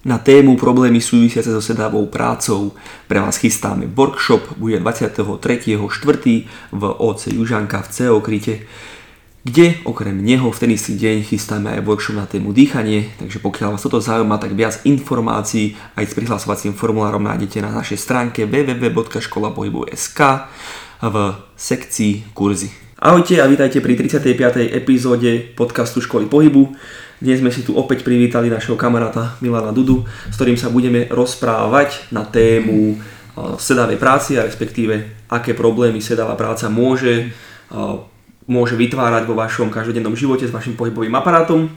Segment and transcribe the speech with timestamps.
[0.00, 2.72] Na tému problémy súvisiace so sedavou prácou
[3.04, 6.48] pre vás chystáme workshop, bude 23.4.
[6.72, 8.64] v OC Južanka v CO Kryte,
[9.44, 13.76] kde okrem neho v ten istý deň chystáme aj workshop na tému dýchanie, takže pokiaľ
[13.76, 20.20] vás toto zaujíma, tak viac informácií aj s prihlasovacím formulárom nájdete na našej stránke www.školapohybu.sk
[21.00, 21.14] v
[21.60, 22.72] sekcii kurzy.
[22.96, 24.76] Ahojte a vítajte pri 35.
[24.76, 26.72] epizóde podcastu Školy pohybu.
[27.20, 32.08] Dnes sme si tu opäť privítali našeho kamaráta Milana Dudu, s ktorým sa budeme rozprávať
[32.16, 32.96] na tému
[33.60, 37.28] sedavej práci a respektíve aké problémy sedavá práca môže,
[38.48, 41.68] môže vytvárať vo vašom každodennom živote s vašim pohybovým aparátom.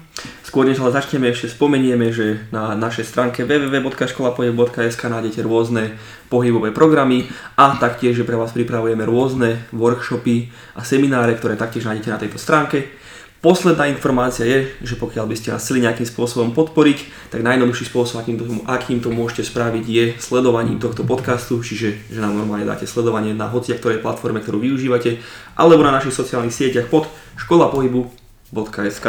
[0.47, 5.99] Skôr než ale začneme, ešte spomenieme, že na našej stránke www.školapohyb.sk nájdete rôzne
[6.31, 7.27] pohybové programy
[7.59, 12.39] a taktiež, že pre vás pripravujeme rôzne workshopy a semináre, ktoré taktiež nájdete na tejto
[12.39, 13.02] stránke.
[13.43, 18.23] Posledná informácia je, že pokiaľ by ste nás chceli nejakým spôsobom podporiť, tak najjednoduchší spôsob,
[18.23, 22.87] akým to, akým to môžete spraviť, je sledovaním tohto podcastu, čiže že nám normálne dáte
[22.87, 25.19] sledovanie na hoci ktorej platforme, ktorú využívate,
[25.59, 29.07] alebo na našich sociálnych sieťach pod školapohybu.sk.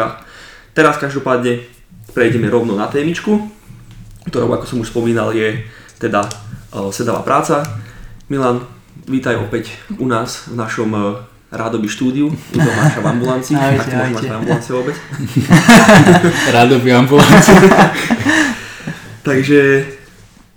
[0.74, 1.62] Teraz každopádne
[2.10, 3.38] prejdeme rovno na témičku,
[4.26, 5.62] ktorou, ako som už spomínal, je
[6.02, 6.26] teda
[6.74, 7.62] uh, sedavá práca.
[8.26, 8.66] Milan,
[9.06, 11.22] vítaj opäť u nás v našom uh,
[11.54, 13.54] Rádoby štúdiu, u Tomáša v ambulancii.
[13.54, 14.96] Ahojte, Ak máš v ambulancii vôbec.
[16.58, 17.58] Rádoby ambulancii.
[19.28, 19.60] Takže,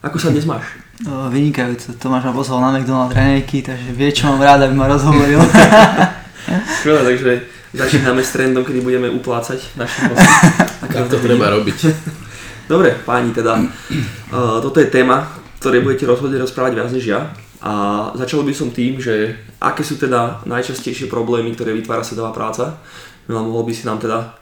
[0.02, 0.66] ako sa dnes máš?
[1.06, 1.94] O, vynikajúco.
[2.02, 5.38] Tomáš ma pozval na McDonald raňajky, takže vie, čo mám rád, aby ma rozhovoril.
[6.82, 7.32] Skvelé, takže
[7.78, 10.34] začíname s trendom, kedy budeme uplácať našich hostí.
[10.82, 11.78] Tak to treba robiť.
[12.66, 15.30] Dobre, páni, teda, uh, toto je téma,
[15.62, 17.30] ktorej budete rozhodne rozprávať viac než ja.
[17.58, 17.74] A
[18.14, 22.78] začal by som tým, že aké sú teda najčastejšie problémy, ktoré vytvára sedová práca.
[23.26, 24.38] Milan, mohol by si nám teda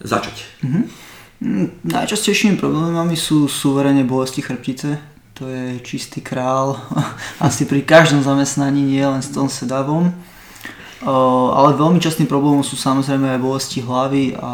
[0.00, 0.44] začať.
[0.64, 4.96] Mm, Najčastejšími problémami sú suverene bolesti chrbtice.
[5.36, 6.80] To je čistý král.
[7.44, 10.08] Asi pri každom zamestnaní, nie len s tom sedavom.
[11.04, 14.52] Ale veľmi častým problémom sú samozrejme aj bolesti hlavy a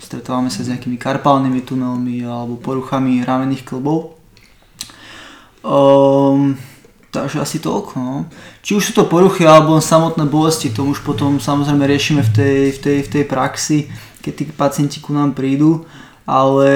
[0.00, 4.16] stretávame sa s nejakými karpálnymi tunelmi alebo poruchami ramenných klbov.
[5.60, 6.56] Um,
[7.24, 7.92] takže asi toľko.
[7.98, 8.26] No.
[8.62, 12.58] Či už sú to poruchy alebo samotné bolesti, to už potom samozrejme riešime v tej,
[12.74, 13.78] v tej, v tej praxi,
[14.22, 15.86] keď tí pacienti ku nám prídu.
[16.28, 16.68] Ale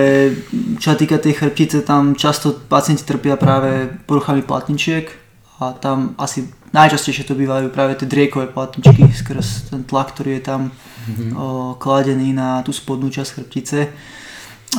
[0.80, 5.12] čo sa týka tej chrbtice, tam často pacienti trpia práve poruchami platničiek
[5.60, 10.42] a tam asi najčastejšie to bývajú práve tie driekové platničky skrz ten tlak, ktorý je
[10.42, 11.30] tam mm-hmm.
[11.36, 13.80] o, kladený na tú spodnú časť chrbtice.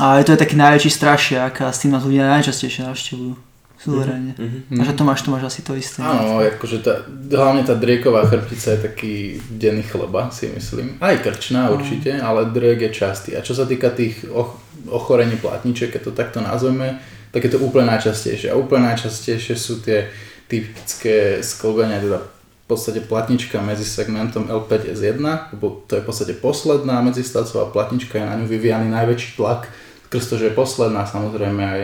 [0.01, 3.52] A je to aj taký najväčší strašiak a s tým nás ľudia najčastejšie navštevujú.
[3.83, 4.31] Suverénne.
[4.39, 4.79] Mm-hmm.
[4.79, 5.99] A že to máš, to máš asi to isté.
[5.99, 9.13] Áno, akože tá, hlavne tá drieková chrbtica je taký
[9.51, 10.95] denný chleba, si myslím.
[11.03, 13.35] Aj krčná určite, ale driek je častý.
[13.35, 14.55] A čo sa týka tých och-
[14.87, 17.03] ochorení platniček, keď to takto nazveme,
[17.35, 18.55] tak je to úplne najčastejšie.
[18.55, 20.07] A úplne najčastejšie sú tie
[20.47, 22.23] typické sklbenia, teda
[22.63, 25.19] v podstate platnička medzi segmentom L5S1,
[25.51, 29.67] lebo to je v podstate posledná medzistavcová platnička, je na ňu vyvíjaný najväčší tlak,
[30.07, 31.81] skrz to, že je posledná, samozrejme aj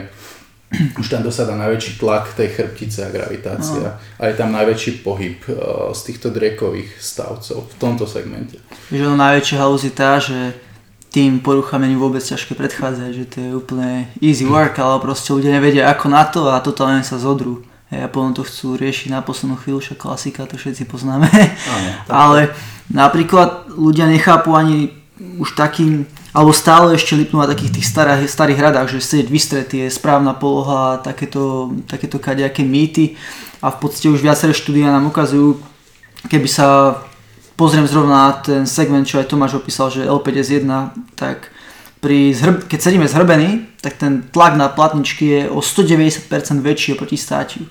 [0.70, 3.98] už tam dosadá najväčší tlak tej chrbtice a gravitácia.
[3.98, 4.22] No.
[4.22, 8.62] A je tam najväčší pohyb uh, z týchto drekových stavcov v tomto segmente.
[8.94, 10.54] Že ono najväčšia halúz je tá, že
[11.10, 15.58] tým poruchám není vôbec ťažké predchádzať, že to je úplne easy work, ale proste ľudia
[15.58, 17.66] nevedia ako na to a totálne sa zodrú.
[17.90, 21.26] A potom to chcú riešiť na poslednú chvíľu, však klasika, to všetci poznáme.
[21.74, 22.54] Áno, ale
[22.94, 24.94] napríklad ľudia nechápu ani
[25.42, 26.06] už takým
[26.40, 30.32] alebo stále ešte lipnú na takých tých starých, starých radách, že sedieť vystretý je správna
[30.32, 33.20] poloha, takéto, takéto kadejaké mýty
[33.60, 35.60] a v podstate už viaceré štúdia nám ukazujú,
[36.32, 36.96] keby sa
[37.60, 40.64] pozriem zrovna na ten segment, čo aj Tomáš opísal, že L5S1,
[41.20, 41.52] tak
[42.00, 46.32] pri zhrb, keď sedíme zhrbený, tak ten tlak na platničky je o 190%
[46.64, 47.68] väčší oproti státiu.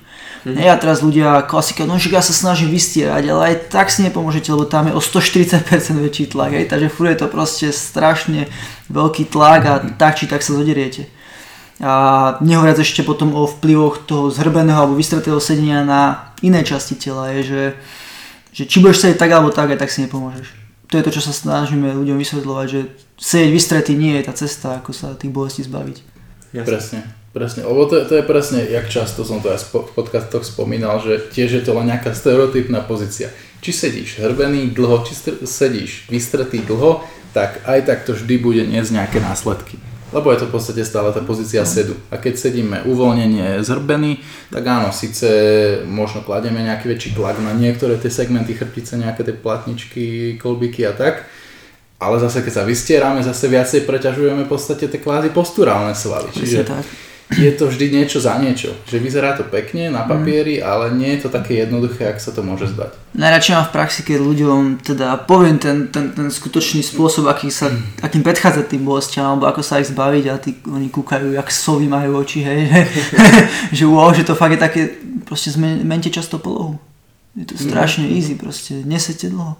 [0.47, 0.71] Mm.
[0.71, 4.47] a teraz ľudia, klasika, no že ja sa snažím vystierať, ale aj tak si nepomôžete,
[4.55, 5.67] lebo tam je o 140%
[5.99, 8.47] väčší tlak, hej, takže furt je to proste strašne
[8.87, 11.11] veľký tlak a tak či tak sa zoderiete.
[11.83, 17.35] A nehovoriac ešte potom o vplyvoch toho zhrbeného alebo vystretého sedenia na iné časti tela,
[17.35, 17.63] je, že,
[18.55, 20.55] že či budeš sedieť tak alebo tak, aj tak si nepomôžeš.
[20.89, 22.81] To je to, čo sa snažíme ľuďom vysvetľovať, že
[23.19, 25.97] sedieť vystretý nie je tá cesta, ako sa tých bolestí zbaviť.
[26.55, 26.67] Jasne.
[26.67, 27.18] Presne.
[27.39, 31.31] Presne, lebo to, to je presne, jak často som to aj v podcastoch spomínal, že
[31.31, 33.31] tiež je to len nejaká stereotypná pozícia.
[33.63, 35.15] Či sedíš hrbený dlho, či
[35.47, 36.99] sedíš vystretý dlho,
[37.31, 39.79] tak aj tak to vždy bude niesť nejaké následky.
[40.11, 41.95] Lebo je to v podstate stále tá pozícia sedu.
[42.11, 44.19] A keď sedíme uvoľnenie zhrbený,
[44.51, 45.31] tak áno, síce
[45.87, 50.91] možno kladieme nejaký väčší tlak na niektoré tie segmenty chrbtice, nejaké tie platničky, kolbiky a
[50.91, 51.23] tak,
[52.03, 56.35] ale zase keď sa vystierame, zase viacej preťažujeme v podstate tie kvázi posturálne svaly.
[56.35, 56.83] Čiže tak.
[57.29, 58.73] Je to vždy niečo za niečo.
[58.89, 60.09] Že vyzerá to pekne na Mhm.
[60.09, 62.97] papieri, ale nie je to také jednoduché, ak sa to môže zdať.
[63.13, 67.69] Najradšej mám v praxi, keď ľuďom teda poviem ten, ten, ten skutočný spôsob, aký sa,
[68.01, 71.85] akým predchádzať tým bolestiam, alebo ako sa ich zbaviť a tí, oni kúkajú, jak sovy
[71.85, 73.03] majú oči, hej, že,
[73.77, 74.81] že wow, že to fakt je také,
[75.25, 76.81] proste zmen, mente často polohu.
[77.37, 79.53] Je to strašne easy, proste nesete dlho.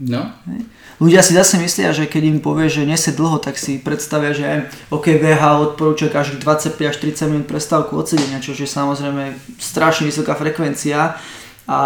[0.00, 0.26] No,
[1.02, 4.70] Ľudia si zase myslia, že keď im povie, že nese dlho, tak si predstavia, že
[4.94, 5.42] OK, VH
[5.74, 11.18] odporúča každých 25 až 30 minút prestávku od čo je samozrejme strašne vysoká frekvencia.
[11.66, 11.78] A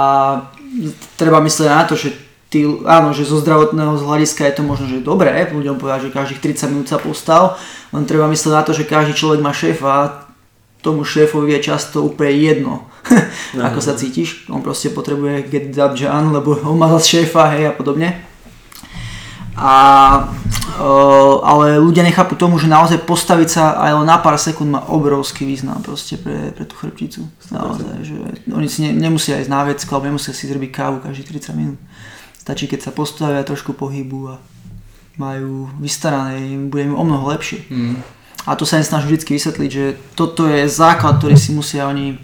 [1.16, 2.12] treba myslieť na to, že
[2.52, 6.60] ty, áno, že zo zdravotného hľadiska je to možno, že dobré, ľuďom povedať, že každých
[6.60, 7.56] 30 minút sa postal,
[7.96, 10.28] len treba myslieť na to, že každý človek má šéfa
[10.81, 12.75] tomu šéfovi je často úplne jedno,
[13.69, 14.47] ako sa cítiš.
[14.51, 18.29] On proste potrebuje get that done, lebo on má zase šéfa, hej, a podobne.
[19.59, 19.75] A,
[21.43, 25.43] ale ľudia nechápu tomu, že naozaj postaviť sa aj len na pár sekúnd má obrovský
[25.43, 27.27] význam proste pre, pre tú chrbticu.
[27.51, 28.15] Naozaj, že
[28.55, 31.79] oni si ne, nemusia ísť na vecko, alebo nemusia si zrobiť kávu každých 30 minút.
[32.39, 34.35] Stačí, keď sa postavia trošku pohybu a
[35.19, 36.39] majú vystarané,
[36.71, 37.67] bude im o mnoho lepšie.
[37.67, 38.18] mm.
[38.49, 39.85] A to sa im snažím vždy vysvetliť, že
[40.17, 42.17] toto je základ, ktorý si musia oni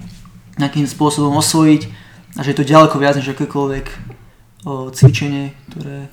[0.56, 1.82] nejakým spôsobom osvojiť
[2.34, 3.86] a že je to ďaleko viac než akékoľvek
[4.64, 6.08] o, cvičenie, ktoré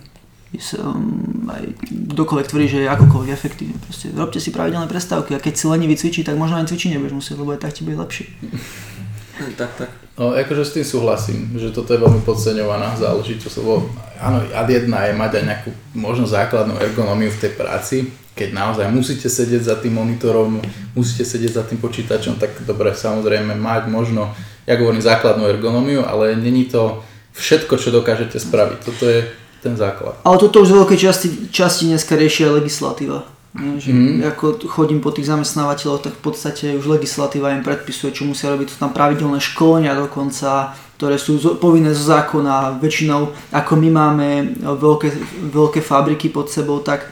[0.83, 1.63] um, aj
[2.11, 3.77] kdokoľvek tvrdí, že je akokoľvek efektívne.
[3.87, 7.15] Proste robte si pravidelné prestávky a keď si lenivý cvičí, tak možno aj cvičiť nebudeš
[7.15, 8.27] musieť, lebo aj tak ti bude lepšie.
[9.41, 9.89] Tak, tak.
[10.21, 13.89] No, akože s tým súhlasím, že toto je veľmi podceňovaná záležitosť, lebo
[14.21, 17.97] áno, ad jedna je mať aj nejakú možno základnú ergonómiu v tej práci,
[18.41, 20.57] keď naozaj musíte sedieť za tým monitorom,
[20.97, 24.33] musíte sedieť za tým počítačom, tak dobre, samozrejme mať možno,
[24.65, 27.05] ja hovorím, základnú ergonómiu, ale není to
[27.37, 28.77] všetko, čo dokážete spraviť.
[28.81, 29.29] Toto je
[29.61, 30.17] ten základ.
[30.25, 33.29] Ale toto už z veľkej časti, časti dneska riešia legislatíva.
[33.51, 34.23] Nie, že Mhm.
[34.31, 38.73] ako chodím po tých zamestnávateľov, tak v podstate už legislatíva im predpisuje, čo musia robiť.
[38.73, 42.79] Sú tam pravidelné školenia dokonca, ktoré sú povinné zo zákona.
[42.79, 44.27] Väčšinou, ako my máme
[44.63, 45.09] veľké,
[45.51, 47.11] veľké fabriky pod sebou, tak,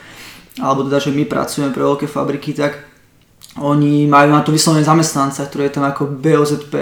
[0.59, 2.85] alebo teda, že my pracujeme pre veľké fabriky, tak
[3.59, 6.73] oni majú na to vyslovene zamestnanca, ktorý je tam ako BOZP,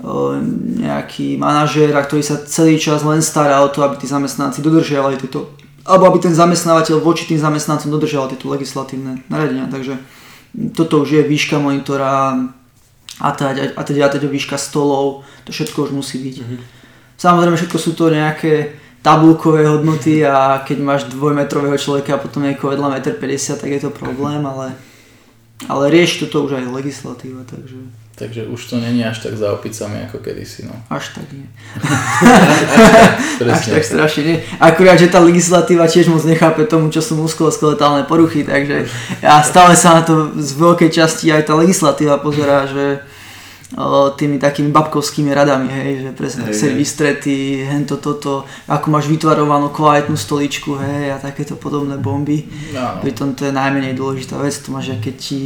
[0.00, 0.36] o,
[0.80, 5.20] nejaký manažér, a ktorý sa celý čas len stará o to, aby tí zamestnanci dodržiavali
[5.20, 5.52] tieto
[5.84, 9.68] alebo aby ten zamestnávateľ voči tým zamestnancom dodržiaval tieto legislatívne nariadenia.
[9.68, 10.00] Takže
[10.72, 12.40] toto už je výška monitora
[13.20, 16.36] a teď, a teď, a teď výška stolov, to všetko už musí byť.
[17.20, 22.72] Samozrejme všetko sú to nejaké tabulkové hodnoty a keď máš dvojmetrového človeka a potom niekoho
[22.72, 24.72] vedľa 1,50 m, tak je to problém, ale,
[25.68, 27.76] ale rieši toto už aj legislatíva, takže
[28.14, 30.74] Takže už to není až tak za opicami ako kedysi, no.
[30.86, 31.50] až tak nie.
[33.50, 34.36] Až tak strašne nie.
[34.62, 38.86] Akurát, že tá legislatíva tiež moc nechápe tomu, čo sú muskuloskeletálne poruchy, takže
[39.18, 43.02] ja stále sa na to z veľkej časti aj tá legislatíva pozerá, že
[44.14, 46.76] tými takými babkovskými radami, hej, že presne Hej, hej.
[46.78, 52.46] vystrety, hento toto, ako máš vytvarovanú kvalitnú stoličku, hej, a takéto podobné bomby.
[52.76, 53.02] Áno.
[53.02, 55.38] Pritom to je najmenej dôležitá vec, to máš, že keď ti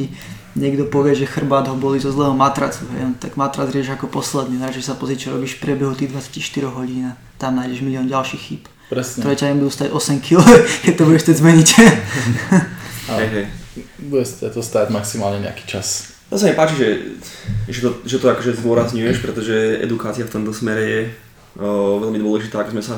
[0.58, 4.60] niekto povie, že chrbát ho boli zo zlého matracu, hej, tak matrac rieš ako posledný,
[4.60, 8.42] radšej sa pozri, čo robíš v priebehu tých 24 hodín a tam nájdeš milión ďalších
[8.42, 8.62] chýb,
[8.92, 9.24] Presne.
[9.24, 10.42] ktoré ťa nebudú stať 8 kg,
[10.84, 11.68] keď to budeš chcieť zmeniť.
[13.08, 13.46] Hej, hej.
[14.10, 16.07] Bude to stáť maximálne nejaký čas.
[16.28, 16.88] To sa mi páči, že,
[17.72, 21.00] že, to, že to akože zdôrazňuješ, pretože edukácia v tomto smere je
[21.56, 22.96] o, veľmi dôležitá, ako sme sa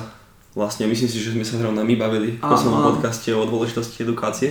[0.59, 4.51] vlastne, myslím si, že sme sa zrovna my bavili v poslednom podcaste o dôležitosti edukácie.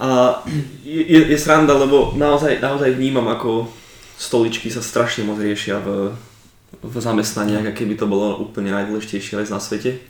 [0.00, 0.40] A
[0.80, 3.68] je, je, je sranda, lebo naozaj, naozaj vnímam, ako
[4.16, 6.16] stoličky sa strašne moc riešia v,
[6.80, 10.00] v zamestnaniach, aké by to bolo úplne najdôležitejšia vec na svete.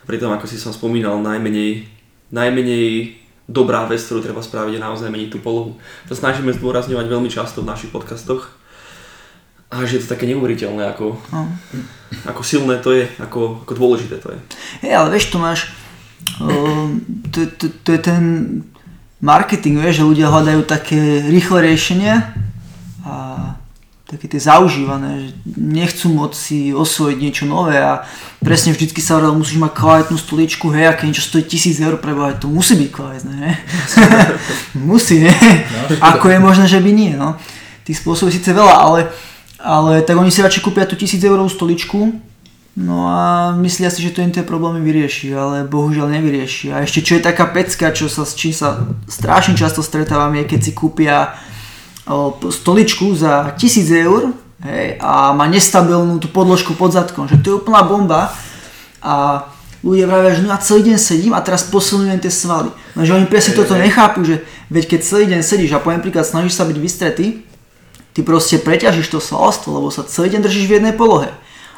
[0.00, 1.88] A pritom, ako si som spomínal, najmenej,
[2.28, 3.16] najmenej
[3.48, 5.80] dobrá vec, ktorú treba spraviť, je naozaj meniť tú polohu.
[6.06, 8.52] To snažíme zdôrazňovať veľmi často v našich podcastoch.
[9.72, 11.48] A že je to také neuveriteľné, ako, No.
[12.24, 14.40] ako silné to je, ako, ako dôležité to je.
[14.84, 15.68] Hej, ale vieš, to máš,
[16.40, 16.88] o,
[17.32, 18.22] to, to, to je ten
[19.20, 22.32] marketing, vieš, že ľudia hľadajú také rýchle riešenia
[23.04, 23.14] a
[24.08, 28.08] také tie zaužívané, že nechcú moc si osvojiť niečo nové a
[28.40, 32.16] presne vždycky sa hovorilo, musíš mať kvalitnú stoličku, hej, aké niečo stojí tisíc eur pre
[32.16, 33.52] Boha, to musí byť kvalitné, ne?
[34.88, 35.36] musí, ne?
[36.00, 37.36] Ako je možné, že by nie, no.
[37.84, 39.00] Tých spôsobov síce veľa, ale,
[39.60, 42.24] ale tak oni si radšej kúpia tú tisíc eurovú stoličku,
[42.78, 46.70] No a myslia si, že to im tie problémy vyrieši, ale bohužiaľ nevyrieši.
[46.70, 50.46] A ešte čo je taká pecka, čo sa, s čím sa strašne často stretávam, je
[50.46, 51.34] keď si kúpia
[52.50, 54.32] stoličku za 1000 eur
[54.64, 58.32] hej, a má nestabilnú tú podložku pod zadkom, že to je úplná bomba
[59.04, 59.46] a
[59.84, 62.70] ľudia vravia, že no ja celý deň sedím a teraz posilňujem tie svaly.
[62.98, 66.58] Lenže oni presne toto nechápu, že veď keď celý deň sedíš a poviem príklad snažíš
[66.58, 67.46] sa byť vystretý,
[68.16, 71.30] ty proste preťažíš to svalstvo, lebo sa celý deň držíš v jednej polohe.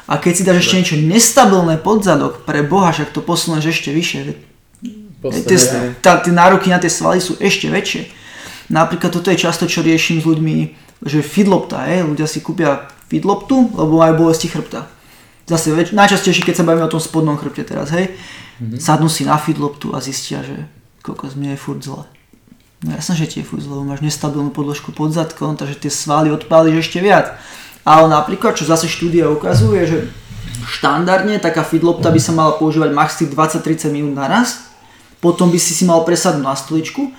[0.09, 3.93] A keď si dáš ešte niečo nestabilné pod zadok, pre Boha, však to posunieš ešte
[3.93, 4.19] vyššie.
[5.21, 5.57] Tie,
[6.01, 8.20] tá, tie nároky na tie svaly sú ešte väčšie.
[8.71, 10.55] Napríklad toto je často, čo riešim s ľuďmi,
[11.03, 14.87] že fidlopta, je, ľudia si kúpia fidloptu, lebo majú bolesti chrbta.
[15.43, 18.79] Zase väč- najčastejšie, keď sa bavíme o tom spodnom chrbte teraz, hej, mm-hmm.
[18.79, 20.55] sadnú si na fidloptu a zistia, že
[21.03, 22.07] koľko mne je furt zle.
[22.87, 25.91] No jasné, že ti je furt zle, lebo máš nestabilnú podložku pod zadkom, takže tie
[25.91, 27.35] svaly odpálíš ešte viac.
[27.83, 29.97] Ale napríklad, čo zase štúdia ukazuje, že
[30.63, 34.71] štandardne taká fidlopta by sa mala používať max 20-30 minút naraz,
[35.19, 37.09] potom by si si mal presadnúť na stoličku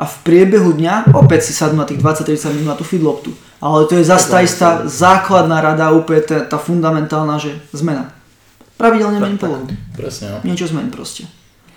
[0.00, 3.36] a v priebehu dňa opäť si sadnú na tých 20-30 minút na tú fidloptu.
[3.60, 8.08] Ale to je zase tá istá základná rada, úplne tá, tá fundamentálna, že zmena.
[8.80, 9.68] Pravidelne mení polohu.
[9.92, 10.32] Presne.
[10.32, 10.36] No.
[10.40, 11.28] Niečo zmení proste.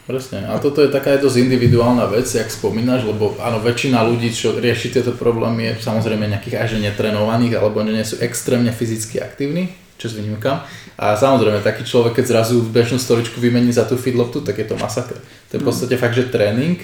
[0.08, 0.48] Presne.
[0.48, 4.56] A toto je taká je dosť individuálna vec, jak spomínaš, lebo áno, väčšina ľudí, čo
[4.56, 10.08] rieši tieto problémy, je samozrejme nejakých až netrenovaných, alebo nie sú extrémne fyzicky aktívni, čo
[10.08, 10.64] s výnimkám.
[10.96, 14.68] A samozrejme, taký človek, keď zrazu v bežnú stoličku vymení za tú feedloptu, tak je
[14.68, 15.20] to masaker.
[15.52, 16.80] To je v podstate fakt, že tréning,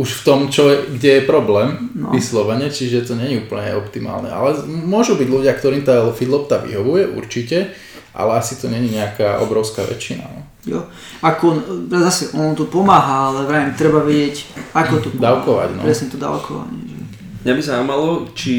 [0.00, 2.16] už v tom, čo, kde je problém, no.
[2.16, 4.32] vyslovene, čiže to nie je úplne optimálne.
[4.32, 7.76] Ale môžu byť ľudia, ktorým tá feedlopta vyhovuje, určite,
[8.16, 10.24] ale asi to není nejaká obrovská väčšina.
[10.24, 10.40] No.
[10.64, 10.80] Jo.
[11.20, 11.60] Ako,
[11.92, 15.24] zase ono to pomáha, ale vrajím, treba vedieť, ako to pomáha.
[15.36, 15.82] Dávkovať, no.
[15.84, 16.80] Presne to dávkovanie.
[16.88, 16.98] Že...
[17.44, 18.54] Mňa by zaujímalo, či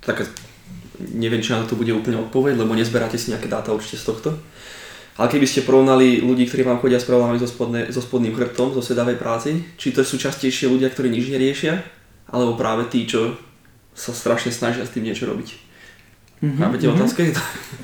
[0.00, 0.24] taká,
[1.12, 4.28] neviem, či na to bude úplne odpoveď, lebo nezberáte si nejaké dáta určite z tohto.
[5.16, 8.76] Ale keby ste porovnali ľudí, ktorí vám chodia s problémami so, spodne, so spodným chrbtom,
[8.76, 11.80] zo sedavej práci, či to sú častejšie ľudia, ktorí nič neriešia,
[12.28, 13.40] alebo práve tí, čo
[13.96, 15.48] sa strašne snažia s tým niečo robiť.
[16.44, 17.00] Mm-hmm, Chápete mm-hmm.
[17.00, 17.22] otázky?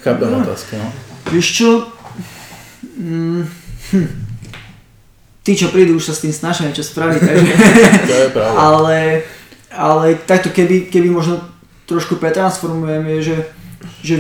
[0.05, 0.45] Chápem no.
[0.45, 0.89] otázky, no.
[1.33, 1.69] Vieš čo,
[2.99, 3.49] Mm,
[3.91, 4.09] hm.
[5.43, 7.21] Tí, čo prídu, už sa s tým snažia niečo spraviť.
[7.29, 7.53] Takže...
[8.07, 8.55] to je pravda.
[8.55, 8.99] Ale,
[9.75, 11.43] ale takto, keby, keby možno
[11.91, 13.51] trošku pretransformujeme, že,
[14.03, 14.19] že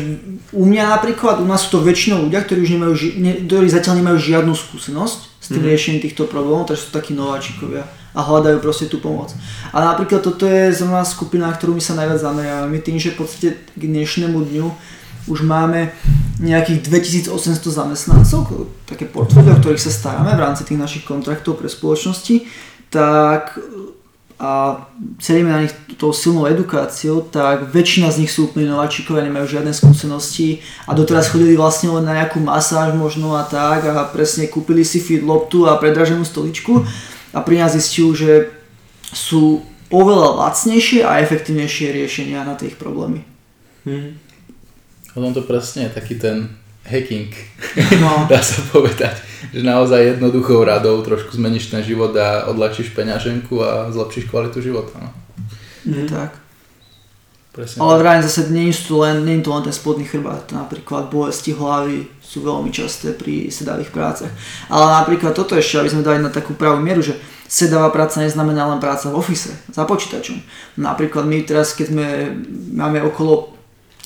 [0.54, 3.98] u mňa napríklad, u nás sú to väčšinou ľudia, ktorí už nemajú, ne, ktorí zatiaľ
[3.98, 5.68] nemajú žiadnu skúsenosť s tým mm.
[5.74, 7.82] riešením týchto problémov, takže sú takí nováčikovia
[8.14, 9.34] a hľadajú proste tú pomoc.
[9.74, 12.78] A napríklad toto je zrovna skupina, ktorú my sa najviac zameriavame.
[12.78, 14.66] Tým, že v podstate k dnešnému dňu
[15.26, 15.90] už máme
[16.42, 21.70] nejakých 2800 zamestnancov, také portfólio, o ktorých sa staráme v rámci tých našich kontraktov pre
[21.70, 22.46] spoločnosti,
[22.92, 23.56] tak
[24.40, 24.84] a
[25.18, 29.72] celíme na nich tou silnou edukáciou, tak väčšina z nich sú úplne nováčikovia, nemajú žiadne
[29.72, 34.82] skúsenosti a doteraz chodili vlastne len na nejakú masáž možno a tak a presne kúpili
[34.82, 36.84] si feed loptu a predraženú stoličku
[37.32, 38.52] a pri nás zistiu, že
[39.12, 43.24] sú oveľa lacnejšie a efektívnejšie riešenia na tie ich problémy.
[43.84, 44.16] Hmm.
[45.12, 46.56] Potom to presne je taký ten
[46.88, 47.28] hacking,
[48.00, 48.24] no.
[48.32, 49.20] dá sa povedať,
[49.50, 54.94] že naozaj jednoduchou radou trošku zmeníš ten život a odlačíš peňaženku a zlepšíš kvalitu života.
[55.02, 55.10] No.
[55.82, 56.06] Mm.
[56.06, 56.30] Tak.
[57.52, 60.48] Presne Ale vrajím zase, nie je, to len, nie je to len ten spodný chrbát,
[60.56, 64.32] napríklad bolesti hlavy sú veľmi časté pri sedavých prácach.
[64.72, 67.12] Ale napríklad toto ešte, aby sme dali na takú pravú mieru, že
[67.44, 70.40] sedavá práca neznamená len práca v ofise, za počítačom.
[70.80, 72.06] Napríklad my teraz, keď sme,
[72.72, 73.52] máme okolo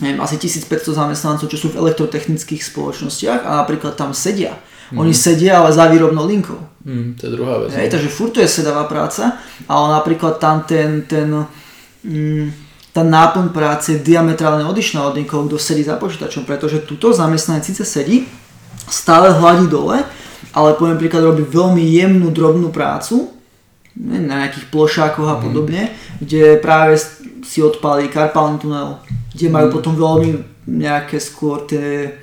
[0.02, 4.58] neviem, asi 1500 zamestnancov, čo sú v elektrotechnických spoločnostiach a napríklad tam sedia.
[4.92, 4.98] Mm.
[4.98, 6.58] Oni sedia ale za výrobnou linkou.
[6.86, 7.74] Mm, to je druhá vec.
[7.74, 7.92] Hej, no.
[7.98, 11.26] takže furt to je sedavá práca, ale napríklad tam ten, ten
[12.06, 17.12] mm, tá náplň práce je diametrálne odlišná od niekoho, kto sedí za počítačom, pretože tuto
[17.12, 18.24] zamestnanec síce sedí,
[18.88, 20.00] stále hladí dole,
[20.56, 23.36] ale poviem príklad robí veľmi jemnú, drobnú prácu,
[23.96, 25.42] na nejakých plošákoch a mhm.
[25.42, 25.92] podobne, mm.
[26.24, 27.00] kde práve
[27.44, 29.00] si odpálí karpálny tunel,
[29.32, 29.74] kde majú mm.
[29.74, 30.30] potom veľmi
[30.68, 32.16] nejaké skôr tie,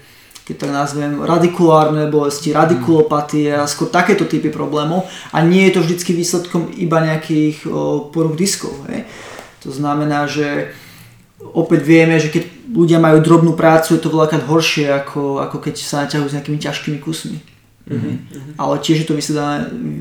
[0.43, 5.83] keď tak nazvem, radikulárne bolesti, radikulopatie a skôr takéto typy problémov a nie je to
[5.87, 7.63] vždycky výsledkom iba nejakých
[8.11, 8.75] poruch diskov.
[8.91, 9.07] Hej.
[9.63, 10.75] To znamená, že
[11.39, 12.43] opäť vieme, že keď
[12.75, 16.59] ľudia majú drobnú prácu, je to veľakrát horšie, ako, ako keď sa naťahujú s nejakými
[16.59, 17.39] ťažkými kusmi.
[17.83, 18.59] Mm-hmm.
[18.59, 19.15] Ale tiež je to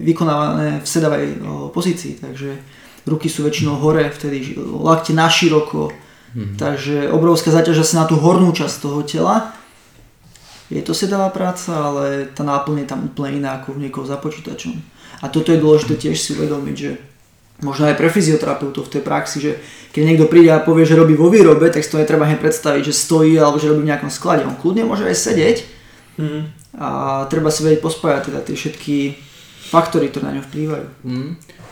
[0.06, 1.26] vykonávané v sedavej
[1.70, 2.58] pozícii, takže
[3.06, 6.58] ruky sú väčšinou hore, vtedy lakte na široko, mm-hmm.
[6.58, 9.54] takže obrovská záťaž asi na tú hornú časť toho tela.
[10.72, 14.16] Je to sedavá práca, ale tá náplň je tam úplne iná ako v niekoho za
[14.16, 14.72] počítačom.
[15.20, 16.90] A toto je dôležité tiež si uvedomiť, že
[17.62, 19.52] možno aj pre fyzioterapeutov v tej praxi, že
[19.94, 22.82] keď niekto príde a povie, že robí vo výrobe, tak si to netreba hneď predstaviť,
[22.82, 24.42] že stojí alebo že robí v nejakom sklade.
[24.48, 25.56] On kľudne môže aj sedieť
[26.18, 26.42] mm.
[26.80, 26.88] a
[27.28, 28.96] treba si vedieť pospájať teda tie všetky
[29.70, 30.86] faktory, ktoré na ňo vplývajú.
[31.06, 31.30] Mm.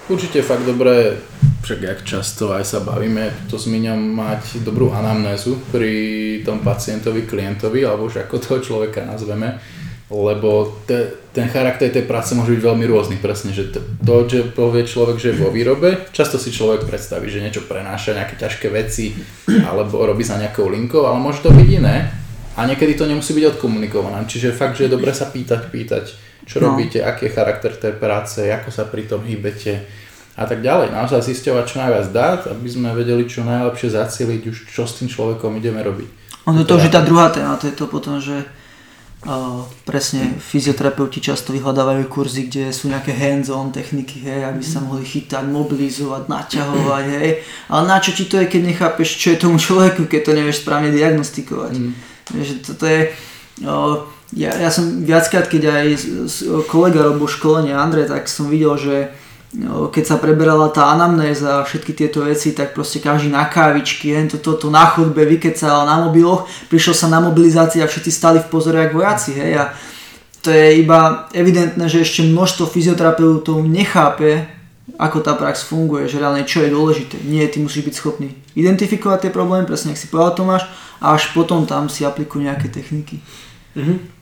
[0.08, 1.20] Určite fakt dobré,
[1.62, 5.92] však jak často aj sa bavíme, to zmiňam mať dobrú anamnézu pri
[6.42, 9.60] tom pacientovi, klientovi, alebo už ako toho človeka nazveme.
[10.10, 13.80] lebo te, ten charakter tej práce môže byť veľmi rôzny, presne, že to,
[14.26, 18.34] že povie človek, že je vo výrobe, často si človek predstaví, že niečo prenáša, nejaké
[18.34, 19.14] ťažké veci,
[19.70, 22.10] alebo robí sa nejakou linkou, ale môže to byť iné
[22.58, 26.04] a niekedy to nemusí byť odkomunikované, čiže fakt, že je dobre sa pýtať, pýtať,
[26.46, 26.72] čo no.
[26.72, 29.84] robíte, aký je charakter tej práce, ako sa pri tom hýbete
[30.36, 30.94] a tak ďalej.
[30.94, 35.08] Naozaj zisťovať čo najviac dát, aby sme vedeli čo najlepšie zacieliť už čo s tým
[35.10, 36.08] človekom ideme robiť.
[36.48, 38.48] Ono to už je tá druhá téma, to je to potom, že
[39.20, 45.04] Uh, presne fyzioterapeuti často vyhľadávajú kurzy, kde sú nejaké hands-on techniky, hej, aby sa mohli
[45.04, 47.44] chytať, mobilizovať, naťahovať, hej.
[47.68, 50.64] Ale na čo ti to je, keď nechápeš, čo je tomu človeku, keď to nevieš
[50.64, 51.72] správne diagnostikovať.
[51.76, 51.92] Mm.
[52.32, 53.12] Vieš, toto je,
[53.68, 55.88] uh, ja, ja som viackrát, keď aj
[56.70, 58.96] kolega robil školenie Andrej, tak som videl, že
[59.50, 64.14] No, keď sa preberala tá anamnéza a všetky tieto veci, tak proste každý na kávičky,
[64.14, 68.14] jen toto to, to na chodbe vykecal na mobiloch, prišiel sa na mobilizácii a všetci
[68.14, 69.74] stali v pozore ako vojaci, hej, a
[70.38, 74.46] to je iba evidentné, že ešte množstvo fyzioterapeutov nechápe,
[74.94, 77.18] ako tá prax funguje, že reálne čo je dôležité.
[77.26, 80.70] Nie, ty musíš byť schopný identifikovať tie problémy, presne ak si povedal Tomáš,
[81.02, 83.18] a až potom tam si aplikujú nejaké techniky.
[83.74, 84.19] Mhm.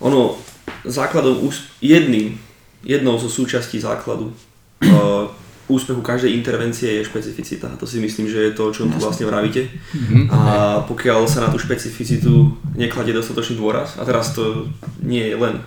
[0.00, 0.38] Ono,
[0.84, 1.42] základom
[1.82, 2.38] jedným
[2.86, 5.26] jednou zo súčastí základu uh,
[5.68, 7.68] úspechu každej intervencie je špecificita.
[7.76, 9.68] To si myslím, že je to, o čom tu vlastne vravíte.
[9.68, 10.24] Mm-hmm.
[10.32, 10.40] A
[10.88, 14.70] pokiaľ sa na tú špecificitu nekladie dostatočný dôraz, a teraz to
[15.04, 15.60] nie je len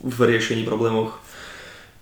[0.00, 1.20] v riešení problémoch,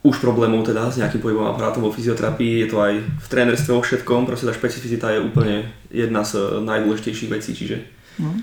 [0.02, 3.82] už problémov teda s nejakým pohybom aparátom vo fyzioterapii, je to aj v trénerstve vo
[3.86, 7.86] všetkom, proste tá špecificita je úplne jedna z najdôležitejších vecí, čiže,
[8.18, 8.38] mm.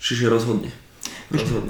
[0.00, 0.72] čiže rozhodne.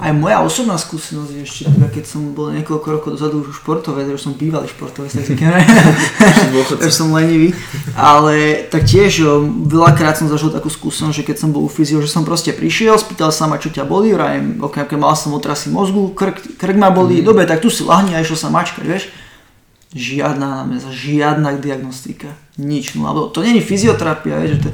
[0.03, 4.11] Aj moja osobná skúsenosť je ešte teda, keď som bol niekoľko rokov dozadu už športovec,
[4.11, 5.15] už som bývalý športovec,
[6.83, 7.55] už som lenivý,
[7.95, 9.23] ale tak tiež
[9.71, 12.99] veľakrát som zažil takú skúsenosť, že keď som bol u fyzio, že som proste prišiel,
[12.99, 16.75] spýtal sa ma, čo ťa bolí, vrajem, ok, keď mal som otrasy mozgu, krk, krk
[16.75, 17.25] ma bolí, mm.
[17.25, 19.07] dobre, tak tu si lahni a išiel sa mačkať, vieš.
[19.93, 22.97] Žiadna námeza, žiadna diagnostika, nič.
[22.97, 24.69] No, alebo to není fyzioterapia, vieš, že to,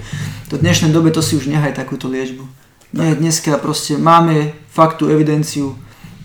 [0.47, 2.58] to v dnešnej dobe to si už nehaj takúto liečbu.
[2.89, 5.77] Nie, dneska proste máme fakt tú evidenciu,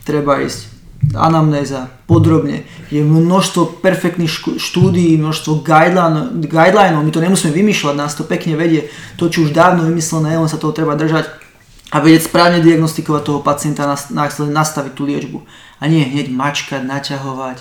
[0.09, 0.75] treba ísť
[1.13, 2.65] anamnéza, podrobne.
[2.89, 8.89] Je množstvo perfektných štúdií, množstvo guideline, my to nemusíme vymýšľať, nás to pekne vedie.
[9.21, 11.29] To, čo už dávno vymyslené, len sa toho treba držať
[11.93, 13.95] a vedieť správne diagnostikovať toho pacienta a
[14.41, 15.39] nastaviť tú liečbu.
[15.79, 17.59] A nie hneď mačkať, naťahovať.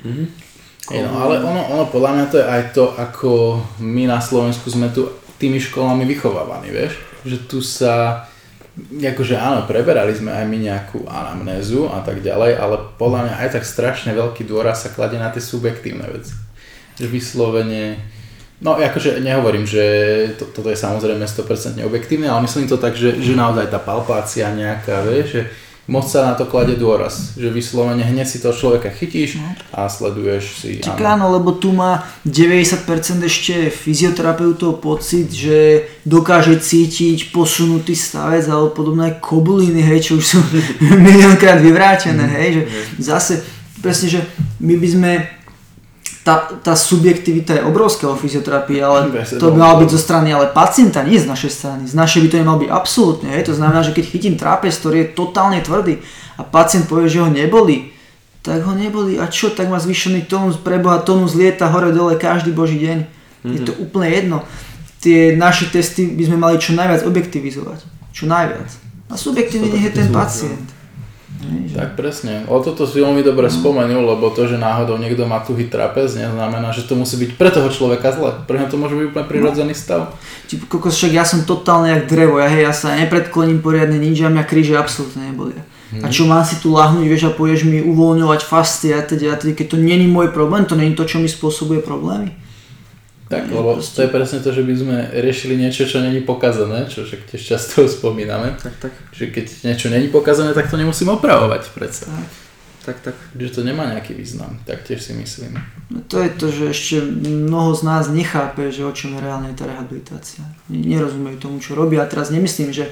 [0.00, 0.26] Mm-hmm.
[1.06, 3.30] no, ale ono, ono podľa mňa to je aj to, ako
[3.78, 6.98] my na Slovensku sme tu tými školami vychovávaní, vieš?
[7.22, 8.26] Že tu sa
[8.78, 13.48] akože áno, preberali sme aj my nejakú anamnézu a tak ďalej, ale podľa mňa aj
[13.58, 16.32] tak strašne veľký dôraz sa kladie na tie subjektívne veci.
[16.96, 17.98] Že vyslovene,
[18.62, 19.84] no akože nehovorím, že
[20.38, 24.48] to, toto je samozrejme 100% objektívne, ale myslím to tak, že, že naozaj tá palpácia
[24.54, 25.42] nejaká, vieš, že
[25.90, 29.50] moc sa na to klade dôraz, že vyslovene hneď si toho človeka chytíš no.
[29.74, 30.70] a sleduješ si.
[30.78, 32.86] Čiže áno, lebo tu má 90%
[33.26, 40.38] ešte fyzioterapeutov pocit, že dokáže cítiť posunutý stavec alebo podobné kobuliny, hej, čo už sú
[41.10, 42.62] miliónkrát vyvrátené, hej, že
[43.02, 43.32] zase
[43.82, 44.20] presne, že
[44.62, 45.10] my by sme
[46.30, 49.10] tá, tá subjektivita je obrovská o fyzioterapii, ale
[49.42, 51.82] to by malo byť zo strany ale pacienta, nie z našej strany.
[51.90, 53.34] Z našej by to nemal byť absolútne.
[53.34, 53.50] Hej.
[53.50, 55.98] To znamená, že keď chytím trápec, ktorý je totálne tvrdý
[56.38, 57.90] a pacient povie, že ho neboli,
[58.46, 59.18] tak ho neboli.
[59.18, 62.98] A čo, tak má zvýšený tónus, preboha tónus lieta hore dole každý boží deň.
[63.02, 63.54] Mm-hmm.
[63.56, 63.80] Je to mhm.
[63.82, 64.38] úplne jedno.
[65.00, 67.78] Tie naše testy by sme mali čo najviac objektivizovať.
[68.14, 68.68] Čo najviac.
[69.10, 70.79] A subjektívne je ten pacient.
[71.72, 72.44] Tak presne.
[72.52, 73.54] O toto si veľmi dobre no.
[73.54, 77.48] spomenul, lebo to, že náhodou niekto má tuhý trapez, neznamená, že to musí byť pre
[77.48, 78.44] toho človeka zle.
[78.44, 80.12] Pre to môže byť úplne prirodzený stav.
[80.44, 84.20] Či kokos, však ja som totálne jak drevo, ja, hej, ja sa nepredkloním poriadne nič
[84.20, 85.64] a mňa kríže absolútne nebolia.
[85.90, 86.04] Hmm.
[86.04, 89.36] A čo mám si tu lahnúť, vieš, a pôjdeš mi uvoľňovať fasty a teda, a
[89.40, 92.36] teda, keď to není môj problém, to není to, čo mi spôsobuje problémy.
[93.30, 93.94] Tak, lebo proste...
[93.94, 97.42] to je presne to, že by sme riešili niečo, čo není pokazané, čo však tiež
[97.54, 98.58] často spomíname.
[98.58, 98.92] Tak, tak.
[99.14, 102.10] Že keď niečo není pokazané, tak to nemusím opravovať predsa.
[102.10, 102.30] Tak.
[102.80, 103.16] Tak, tak.
[103.38, 105.62] Že to nemá nejaký význam, tak tiež si myslím.
[105.94, 109.52] No to je to, že ešte mnoho z nás nechápe, že o čom je reálne
[109.54, 110.42] tá rehabilitácia.
[110.66, 112.02] Nerozumejú tomu, čo robia.
[112.02, 112.90] A teraz nemyslím, že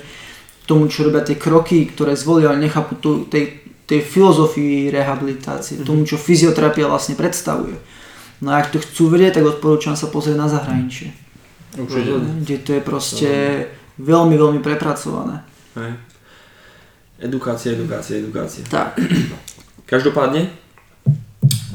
[0.70, 5.88] tomu, čo robia tie kroky, ktoré zvolia, ale nechápu tej, tej filozofii rehabilitácie, mm-hmm.
[5.88, 7.97] tomu, čo fyzioterapia vlastne predstavuje
[8.38, 11.10] No a ak to chcú vedieť, tak odporúčam sa pozrieť na zahraničie.
[11.74, 12.22] Určite.
[12.46, 13.30] Kde to je proste
[13.98, 15.42] veľmi, veľmi prepracované.
[15.74, 15.92] Hej.
[17.18, 18.62] Edukácia, edukácia, edukácia.
[18.70, 18.94] Tak.
[19.90, 20.46] Každopádne,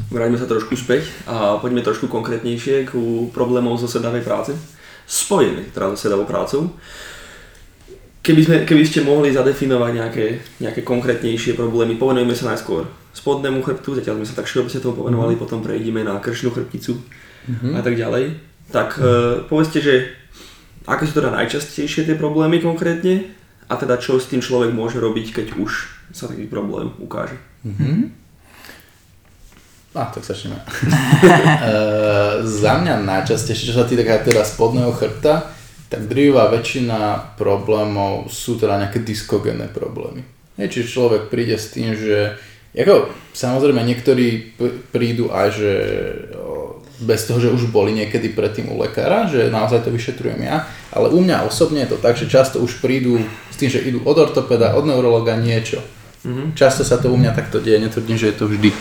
[0.08, 2.94] vráťme sa trošku späť a poďme trošku konkrétnejšie k
[3.36, 4.56] problémov zo sedavej práce.
[5.04, 6.72] Spojené teda so sedavou prácou.
[8.24, 10.26] Keby, sme, keby ste mohli zadefinovať nejaké,
[10.64, 15.36] nejaké konkrétnejšie problémy, povenujeme sa najskôr spodnému chrbtu, zatiaľ sme sa tak všeobecne tomu povenovali,
[15.36, 15.44] mm-hmm.
[15.44, 17.76] potom prejdeme na kršnú chrbticu mm-hmm.
[17.76, 18.40] a tak ďalej.
[18.72, 20.16] Tak uh, povedzte, že
[20.88, 23.28] aké sú teda najčastejšie tie problémy konkrétne
[23.68, 25.72] a teda čo s tým človek môže robiť, keď už
[26.16, 27.36] sa taký problém ukáže.
[27.68, 28.24] Mm-hmm.
[30.00, 30.64] A, tak začneme.
[30.64, 35.52] uh, za mňa najčastejšie, čo sa týka teda spodného chrbta,
[35.94, 40.26] tak drýva väčšina problémov sú teda nejaké diskogénne problémy.
[40.58, 42.34] Je, čiže človek príde s tým, že
[42.74, 44.58] ako, samozrejme niektorí
[44.90, 45.72] prídu aj, že
[47.06, 51.14] bez toho, že už boli niekedy predtým u lekára, že naozaj to vyšetrujem ja, ale
[51.14, 53.22] u mňa osobne je to tak, že často už prídu
[53.54, 55.86] s tým, že idú od ortopeda, od neurologa niečo.
[56.26, 56.58] Mm-hmm.
[56.58, 58.74] Často sa to u mňa takto deje, netvrdím, že je to vždy.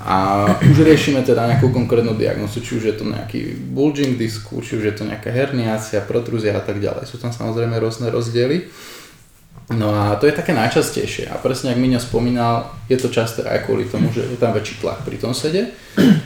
[0.00, 4.80] A už riešime teda nejakú konkrétnu diagnozu, či už je to nejaký bulging disku, či
[4.80, 7.04] už je to nejaká herniácia, protrúzia a tak ďalej.
[7.04, 8.64] Sú tam samozrejme rôzne rozdiely.
[9.70, 11.30] No a to je také najčastejšie.
[11.30, 14.82] A presne, ak Miňo spomínal, je to časté aj kvôli tomu, že je tam väčší
[14.82, 15.70] tlak pri tom sede.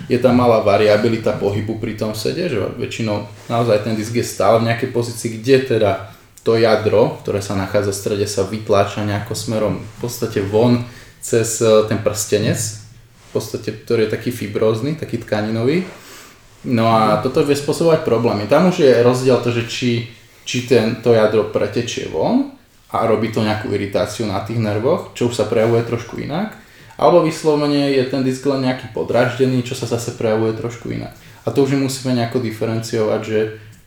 [0.08, 4.64] Je tam malá variabilita pohybu pri tom sede, že väčšinou naozaj ten disk je stále
[4.64, 6.12] v nejakej pozícii, kde teda
[6.44, 10.84] to jadro, ktoré sa nachádza v strede, sa vytláča nejako smerom v podstate von
[11.24, 12.83] cez eh, ten prstenec,
[13.34, 15.82] podstate, ktorý je taký fibrózny, taký tkaninový.
[16.64, 18.48] No a toto vie spôsobovať problémy.
[18.48, 20.08] Tam už je rozdiel to, že či,
[20.48, 22.56] či ten, to jadro pretečie von
[22.88, 26.56] a robí to nejakú iritáciu na tých nervoch, čo už sa prejavuje trošku inak,
[26.96, 31.12] alebo vyslovene je ten disk len nejaký podraždený, čo sa zase prejavuje trošku inak.
[31.44, 33.40] A to už musíme nejako diferenciovať, že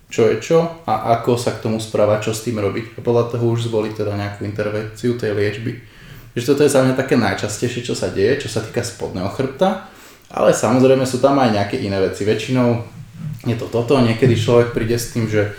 [0.08, 2.96] čo je čo a ako sa k tomu správať, čo s tým robiť.
[2.96, 5.97] A podľa toho už zvoliť teda nejakú intervenciu tej liečby.
[6.38, 9.90] Takže toto je za mňa také najčastejšie, čo sa deje, čo sa týka spodného chrbta.
[10.30, 12.30] Ale samozrejme sú tam aj nejaké iné veci.
[12.30, 12.78] Väčšinou
[13.42, 15.58] je to toto, niekedy človek príde s tým, že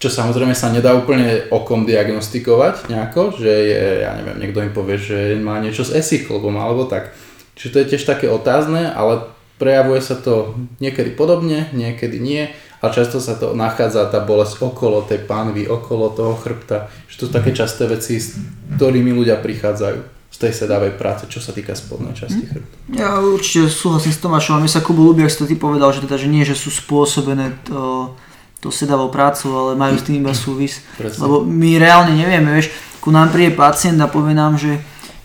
[0.00, 4.96] čo samozrejme sa nedá úplne okom diagnostikovať nejako, že je, ja neviem, niekto im povie,
[4.96, 7.12] že má niečo s esiklbom alebo tak.
[7.60, 9.28] Čiže to je tiež také otázne, ale
[9.60, 12.48] prejavuje sa to niekedy podobne, niekedy nie
[12.80, 17.22] a často sa to nachádza tá bolesť okolo tej panvy, okolo toho chrbta, že to
[17.28, 18.40] sú také časté veci, s
[18.80, 22.48] ktorými ľudia prichádzajú z tej sedavej práce, čo sa týka spodnej časti mhm.
[22.48, 22.74] chrbta.
[22.96, 25.92] Ja určite súhlasím s Tomášom a mi sa Kubo ľúbi, ak si to ty povedal,
[25.92, 28.16] že, teda, že nie, že sú spôsobené to,
[28.64, 30.80] to sedavou prácou, ale majú s tým iba súvis.
[30.96, 31.20] Presne.
[31.20, 32.72] Lebo my reálne nevieme, vieš,
[33.04, 34.80] ku nám príde pacient a povie nám, že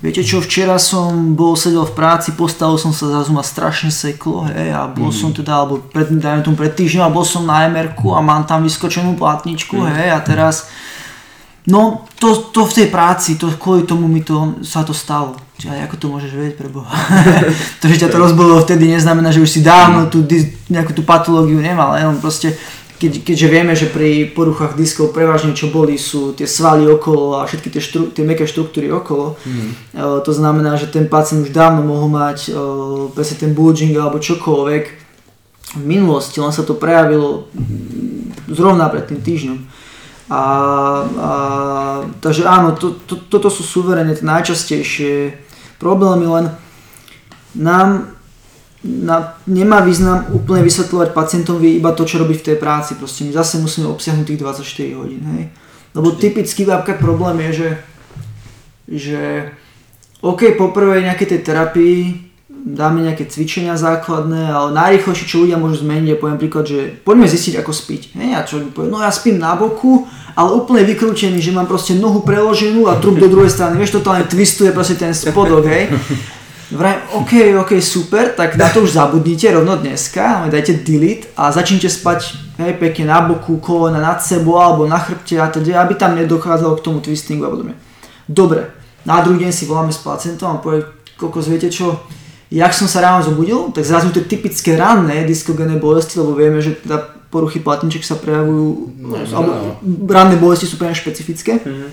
[0.06, 4.46] Viete čo, včera som bol, sedel v práci, postavil som sa, zrazu ma strašne seklo,
[4.46, 5.18] hej, a bol mm.
[5.18, 8.46] som teda, alebo pred, dajme tomu pred týždňom, a bol som na mr a mám
[8.46, 9.90] tam vyskočenú platničku, mm.
[9.98, 10.70] hej, a teraz,
[11.66, 15.42] no, to, to v tej práci, to kvôli tomu mi to, sa to stalo.
[15.58, 16.94] Čiže ako to môžeš vedieť pre Boha?
[17.82, 20.22] to, že ťa to rozbolo vtedy neznamená, že už si dávno tú,
[20.70, 22.54] nejakú tú patológiu nemal, len proste
[22.96, 27.48] keď, keďže vieme, že pri poruchách diskov prevažne čo boli sú tie svaly okolo a
[27.48, 29.36] všetky tie, štru, tie meké štruktúry okolo.
[29.44, 29.70] Mm.
[29.92, 34.24] Uh, to znamená, že ten pacient už dávno mohol mať uh, presne ten bulging alebo
[34.24, 34.84] čokoľvek
[35.76, 37.52] v minulosti, len sa to prejavilo
[38.48, 39.60] zrovna pred tým týždňom.
[40.26, 40.42] A, a,
[42.18, 45.38] takže áno, to, to, toto sú suverene tie najčastejšie
[45.78, 46.46] problémy, len
[47.54, 48.15] nám
[48.86, 52.94] na, nemá význam úplne vysvetľovať pacientovi iba to, čo robí v tej práci.
[52.94, 55.24] Proste my zase musíme obsiahnuť tých 24 hodín.
[55.26, 55.44] Hej.
[55.98, 57.70] Lebo typický napríklad problém je, že,
[58.86, 59.22] že
[60.22, 62.26] OK, poprvé nejaké tej terapii
[62.66, 67.30] dáme nejaké cvičenia základné, ale najrychlejšie, čo ľudia môžu zmeniť, je poviem príklad, že poďme
[67.30, 68.18] zistiť, ako spiť.
[68.18, 71.94] Hej, a čo povie, no ja spím na boku, ale úplne vykrútený, že mám proste
[71.94, 73.78] nohu preloženú a trup do druhej strany.
[73.78, 75.94] Vieš, totálne twistuje proste ten spodok, hej.
[76.76, 81.88] Vraj, OK, OK, super, tak na to už zabudnite rovno dneska, dajte delete a začnite
[81.88, 86.20] spať hej, pekne na boku, kolena nad sebou alebo na chrbte a teda, aby tam
[86.20, 87.80] nedochádzalo k tomu twistingu a podobne.
[88.28, 88.76] Dobre,
[89.08, 90.84] na druhý deň si voláme s pacientom a povie,
[91.16, 91.96] koľko viete čo,
[92.52, 96.76] jak som sa ráno zobudil, tak zrazu tie typické ranné diskogénne bolesti, lebo vieme, že
[96.76, 99.80] teda poruchy platniček sa prejavujú, no, alebo
[100.12, 101.90] ranné bolesti sú pre špecifické, mm-hmm.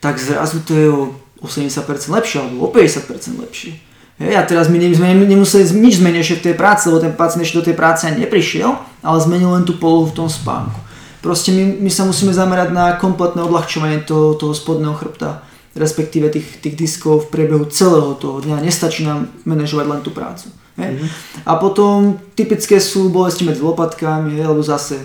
[0.00, 3.76] tak zrazu to je o o 70% lepšie alebo o 50% lepšie.
[4.14, 7.42] Hej, a teraz my sme nemuseli nič zmeniť ešte v tej práci, lebo ten pacient
[7.42, 8.70] ešte do tej práce neprišiel,
[9.02, 10.78] ale zmenil len tú polohu v tom spánku.
[11.18, 15.42] Proste my, my sa musíme zamerať na kompletné odľahčovanie toho, toho spodného chrbta,
[15.74, 18.62] respektíve tých, tých diskov v priebehu celého toho dňa.
[18.62, 20.46] Nestačí nám manažovať len tú prácu.
[20.78, 20.94] Hej.
[20.94, 21.10] Mm-hmm.
[21.50, 25.02] A potom typické sú bolesti medzi lopatkami, hej, lebo zase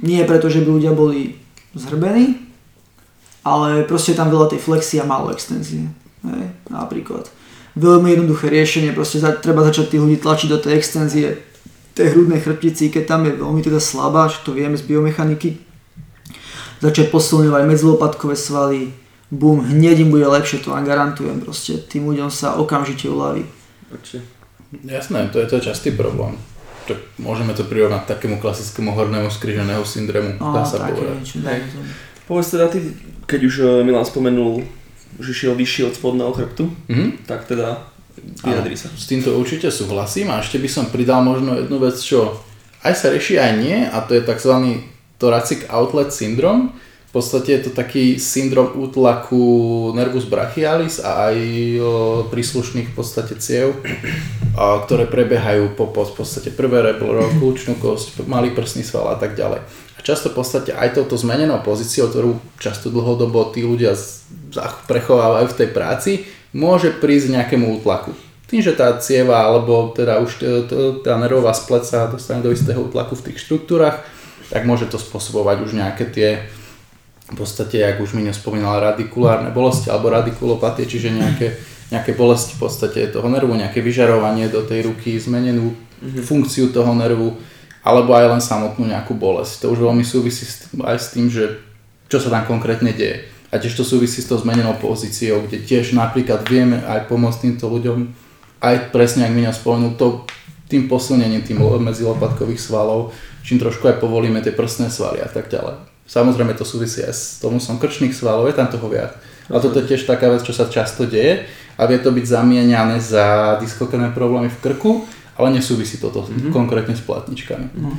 [0.00, 1.36] nie preto, že by ľudia boli
[1.76, 2.45] zhrbení,
[3.46, 5.86] ale proste je tam veľa tej flexie a málo extenzie.
[6.26, 7.30] Hej, napríklad.
[7.78, 11.38] Veľmi jednoduché riešenie, proste za, treba začať tých ľudí tlačiť do tej extenzie
[11.96, 15.56] tej hrudnej chrbtici, keď tam je veľmi teda slabá, že to vieme z biomechaniky,
[16.84, 18.92] začať posilňovať medzilopatkové svaly,
[19.32, 21.80] bum, hneď im bude lepšie, to vám garantujem proste.
[21.80, 23.48] Tým ľuďom sa okamžite uľaví.
[23.88, 24.28] Určite.
[24.84, 26.36] Jasné, to je, to častý problém.
[26.84, 31.16] Tak môžeme to prirovnať takému klasickému hornému skriženého syndromu, dá sa také povedať.
[31.16, 31.60] niečo, Hej.
[32.26, 32.82] Povedz teda ty,
[33.24, 34.66] keď už eh, Milan spomenul,
[35.16, 37.24] že šiel vyššie od spodného chrbtu, Mhm.
[37.24, 37.86] tak teda
[38.42, 38.88] vyjadri sa.
[38.92, 42.36] S týmto určite súhlasím a ešte by som pridal možno jednu vec, čo
[42.82, 44.52] aj sa rieši, aj nie a to je tzv.
[45.16, 46.72] thoracic outlet syndrom.
[47.08, 49.40] V podstate je to taký syndrom útlaku
[49.96, 51.36] nervus brachialis a aj
[52.28, 53.72] príslušných v podstate ciev,
[54.56, 59.32] ktoré prebiehajú po, po v podstate prvé rebro, kľúčnú kosť, malý prsný sval a tak
[59.32, 59.64] ďalej.
[60.06, 63.90] Často v podstate aj touto zmenenou pozíciou, ktorú často dlhodobo tí ľudia
[64.86, 66.10] prechovávajú v tej práci,
[66.54, 68.14] môže prísť nejakému útlaku.
[68.46, 70.38] Tým, že tá cieva alebo teda už
[71.02, 74.06] tá nervová spleť sa dostane do istého útlaku v tých štruktúrach,
[74.46, 76.46] tak môže to spôsobovať už nejaké tie
[77.26, 81.58] v podstate, jak už mi nespomínala, radikulárne bolesti alebo radikulopatie, čiže nejaké,
[81.90, 85.74] nejaké bolesti v podstate toho nervu, nejaké vyžarovanie do tej ruky, zmenenú
[86.22, 87.34] funkciu toho nervu,
[87.86, 89.62] alebo aj len samotnú nejakú bolesť.
[89.62, 90.42] To už veľmi súvisí
[90.82, 91.62] aj s tým, že
[92.10, 93.30] čo sa tam konkrétne deje.
[93.54, 97.70] A tiež to súvisí s tou zmenenou pozíciou, kde tiež napríklad vieme aj pomôcť týmto
[97.70, 98.10] ľuďom,
[98.58, 100.26] aj presne, ak mi spomenul, to,
[100.66, 103.14] tým posilnením tým lo- medzilopatkových svalov,
[103.46, 105.78] čím trošku aj povolíme tie prsné svaly a tak ďalej.
[106.10, 109.14] Samozrejme to súvisí aj s tomusom krčných svalov, je tam toho viac.
[109.46, 111.46] A toto je tiež taká vec, čo sa často deje
[111.78, 116.52] a vie to byť zamieňané za diskokrné problémy v krku, ale nesúvisí toto mm-hmm.
[116.52, 117.76] konkrétne s platničkami.
[117.76, 117.92] No.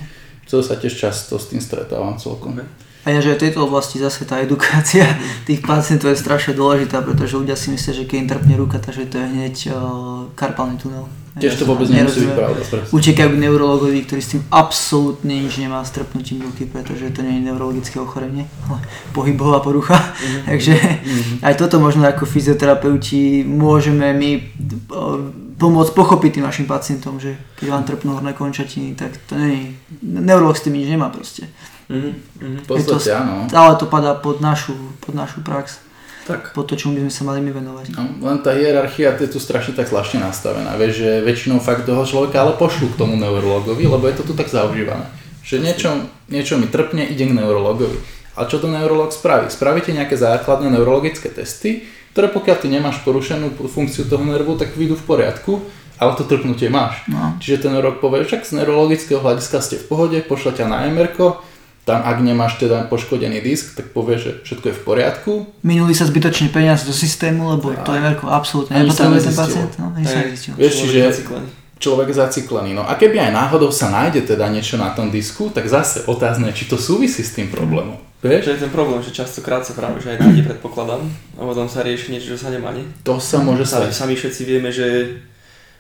[0.47, 2.57] Co sa tiež často s tým stretávam celkom.
[3.07, 5.07] A ja, že aj v tejto oblasti zase tá edukácia
[5.47, 9.07] tých pacientov je strašne dôležitá, pretože ľudia si myslia, že keď im trpne ruka, takže
[9.07, 11.07] to je hneď uh, karpálny tunel.
[11.37, 12.61] Tiež to vôbec nemusí byť pravda.
[12.89, 17.37] Utekajú k neurologovi, ktorý s tým absolútne nič nemá s trpnutím ruky, pretože to nie
[17.39, 18.81] je neurologické ochorenie, ale
[19.13, 20.01] pohybová porucha.
[20.49, 20.73] Takže
[21.45, 24.29] aj toto možno ako fyzioterapeuti môžeme my
[24.89, 29.73] o, pomôcť pochopiť tým našim pacientom, že keď vám trpnú horné končatiny, tak to je,
[30.05, 31.49] neurolog s tým nič nemá proste.
[31.89, 32.57] Mhm, mhm.
[32.63, 33.49] V podstate áno.
[33.49, 35.81] Ale to padá pod našu, pod našu prax,
[36.29, 36.53] Tak.
[36.53, 37.85] pod to, čomu by sme sa mali my venovať.
[37.95, 40.75] No, len tá hierarchia je tu strašne tak zvláštne nastavená.
[40.75, 44.33] Vieš, že väčšinou fakt toho človeka ale pošlu k tomu neurologovi, lebo je to tu
[44.35, 45.07] tak zaužívané.
[45.47, 45.89] Že niečo,
[46.27, 47.97] niečo mi trpne, idem k neurologovi.
[48.37, 49.49] Ale čo to neurolog spraví?
[49.49, 54.97] Spravíte nejaké základné neurologické testy, ktoré pokiaľ ty nemáš porušenú funkciu toho nervu, tak vyjdú
[54.97, 55.61] v poriadku,
[56.01, 57.05] ale to trpnutie máš.
[57.05, 57.37] No.
[57.37, 61.13] Čiže ten neurolog povie, však z neurologického hľadiska ste v pohode, pošle ťa na MR,
[61.85, 66.09] tam ak nemáš teda poškodený disk, tak povie, že všetko je v poriadku, Minuli sa
[66.09, 69.71] zbytočne peniaze do systému, lebo to je veľko absolútne nepotrebuje ten pacient.
[69.77, 70.57] No, ani sa nezistilo.
[70.57, 71.66] Vieš, čiže-.
[71.77, 72.73] Človek zaciklený.
[72.73, 76.49] No a keby aj náhodou sa nájde teda niečo na tom disku, tak zase otázne,
[76.53, 77.97] či to súvisí s tým problémom.
[78.17, 78.49] Vieš?
[78.49, 81.05] To je ten problém, že častokrát sa práve že aj nájde predpokladám
[81.37, 82.81] a potom sa rieši niečo, čo sa nemá, nie?
[83.05, 83.93] To sa môže stať.
[83.93, 85.21] sami všetci vieme, že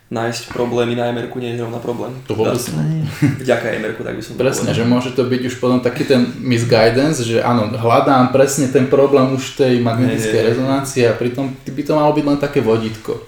[0.07, 2.15] nájsť problémy na mr nie je zrovna problém.
[2.31, 3.03] To vôbec nie.
[3.43, 4.77] Vďaka mr tak by som Presne, povedal.
[4.79, 9.33] že môže to byť už potom taký ten misguidance, že áno, hľadám presne ten problém
[9.35, 13.19] už tej magnetickej rezonancii a pritom by to malo byť len také vodítko.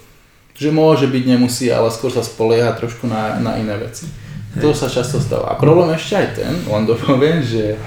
[0.60, 4.12] Že môže byť, nemusí, ale skôr sa spolieha trošku na, na iné veci.
[4.60, 5.56] To sa často stáva.
[5.56, 7.80] A problém ešte aj ten, len dopoviem, že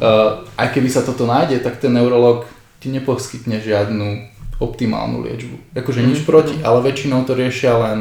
[0.00, 2.48] uh, aj keby sa toto nájde, tak ten neurolog
[2.80, 4.32] ti neposkytne žiadnu
[4.62, 5.76] optimálnu liečbu.
[5.76, 7.98] Akože nič proti, ale väčšinou to riešia len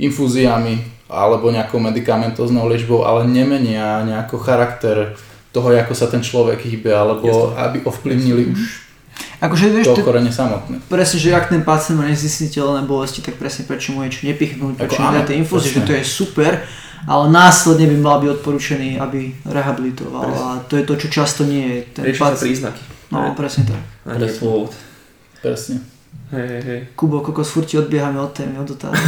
[0.00, 5.14] infúziami alebo nejakou medikamentoznou liečbou, ale nemenia nejako charakter
[5.54, 8.85] toho, ako sa ten človek hýbe, alebo aby ovplyvnili už
[9.36, 10.80] Akože vieš, to ochorenie samotné.
[10.88, 15.00] presne, že ak ten pacient má nezistiteľné bolesti, tak presne prečo mu niečo nepichnúť, prečo
[15.00, 15.88] mu tie infúzie, že presne.
[15.88, 16.52] to je super,
[17.04, 21.64] ale následne by mal byť odporúčený, aby rehabilitoval a to je to, čo často nie
[21.68, 21.78] je.
[21.94, 22.82] Ten Rieši sa pacient, príznaky.
[23.12, 23.82] no presne tak.
[24.08, 24.40] A nie Presne.
[24.40, 24.70] pôvod.
[25.44, 25.76] Presne.
[26.26, 26.80] Hej, hej, hej.
[26.98, 28.98] Kubo, kokos, furt ti odbiehame od témy, od otázky.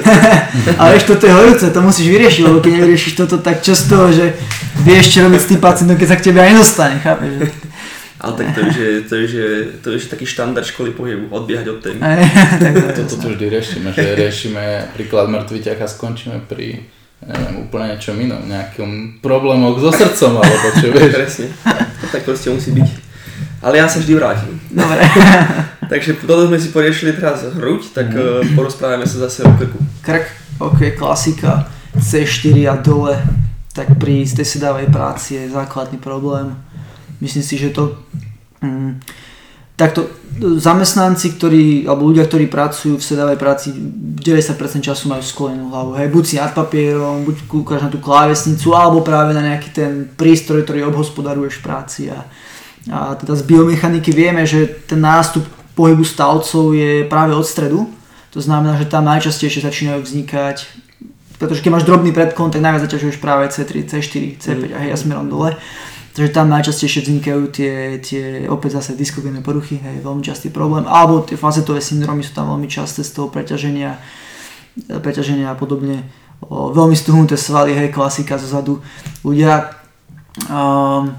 [0.80, 3.84] Ale vieš, toto je horúce, to musíš vyriešiť, lebo keď nevyriešiš toto, tak čo z
[3.92, 4.32] toho, že
[4.80, 7.32] vieš, čo robiť s tým pacientom, keď sa k tebe aj nedostane, chápeš?
[8.20, 9.44] Ale tak to je, že, to je, že,
[9.80, 12.00] to je že taký štandard školy pohybu, odbiehať od témy.
[12.60, 16.84] To je Toto tu vždy riešime, že riešime príklad mŕtvy ťah a skončíme pri
[17.20, 21.12] neviem, úplne niečom inom, nejakom problémoch so srdcom, alebo čo vieš.
[21.16, 21.46] Presne.
[22.12, 22.88] Tak proste musí byť.
[23.60, 24.56] Ale ja sa vždy vrátim.
[24.72, 25.04] Dobre.
[25.92, 28.56] Takže toto sme si poriešili teraz hruď, tak mm.
[28.56, 29.76] porozprávame sa zase o krku.
[30.00, 30.26] Krk,
[30.62, 31.66] ok, klasika,
[31.98, 33.18] C4 a dole,
[33.74, 36.54] tak pri tej sedavej práci je základný problém.
[37.20, 38.00] Myslím si, že to
[38.64, 39.00] mm,
[39.76, 40.08] takto
[40.40, 45.96] zamestnanci, ktorí, alebo ľudia, ktorí pracujú v sedavej práci 90% času majú sklenenú hlavu.
[45.96, 49.92] Hej, buď si nad papierom, buď kúkaš na tú klávesnicu, alebo práve na nejaký ten
[50.16, 52.02] prístroj, ktorý obhospodaruješ v práci.
[52.12, 52.24] A,
[52.92, 57.88] a teda z biomechaniky vieme, že ten nástup pohybu stavcov je práve od stredu.
[58.36, 60.56] To znamená, že tam najčastejšie začínajú vznikať
[61.40, 64.96] pretože keď máš drobný predklon, tak najviac zaťažuješ práve C3, C4, C5 a hej, a
[65.00, 65.56] smerom dole.
[66.10, 70.82] Takže tam najčastejšie vznikajú tie, tie opäť zase diskogénne poruchy, hej, veľmi častý problém.
[70.90, 73.94] Alebo tie facetové syndromy sú tam veľmi časté z toho preťaženia,
[74.90, 76.02] preťaženia a podobne.
[76.42, 78.82] O, veľmi stuhnuté svaly, hej, klasika zozadu.
[79.22, 79.70] Ľudia,
[80.50, 81.14] um,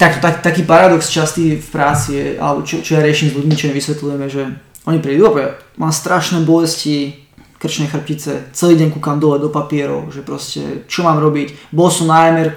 [0.00, 3.54] tak, tak, taký paradox častý v práci je, alebo čo, čo ja riešim s ľuďmi,
[3.60, 4.42] čo vysvetľujeme, že
[4.88, 10.22] oni prídu a mám strašné bolesti krčnej chrbtice, celý deň kúkam dole do papierov, že
[10.22, 12.54] proste čo mám robiť, bol som na mr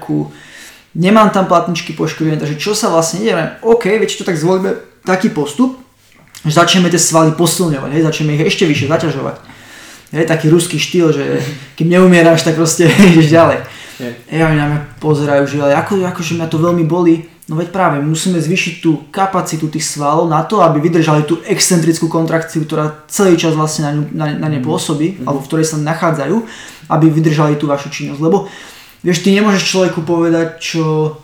[0.94, 3.32] nemám tam platničky poškodené, takže čo sa vlastne ide,
[3.64, 5.80] OK, viete to tak zvolíme taký postup,
[6.44, 9.36] že začneme tie svaly posilňovať, hej, začneme ich ešte vyššie zaťažovať.
[10.12, 11.40] Je taký ruský štýl, že
[11.78, 13.64] keď neumieráš, tak proste ideš ďalej.
[14.28, 17.30] Ja oni na mňa pozerajú, že ale ako, akože mňa to veľmi boli.
[17.46, 22.06] No veď práve, musíme zvýšiť tú kapacitu tých svalov na to, aby vydržali tú excentrickú
[22.06, 25.26] kontrakciu, ktorá celý čas vlastne na, ňu, na, na ne pôsobí, mm-hmm.
[25.26, 26.36] alebo v ktorej sa nachádzajú,
[26.90, 28.20] aby vydržali tú vašu činnosť.
[28.22, 28.46] Lebo
[29.02, 31.18] Vieš, ty nemôžeš človeku povedať, čo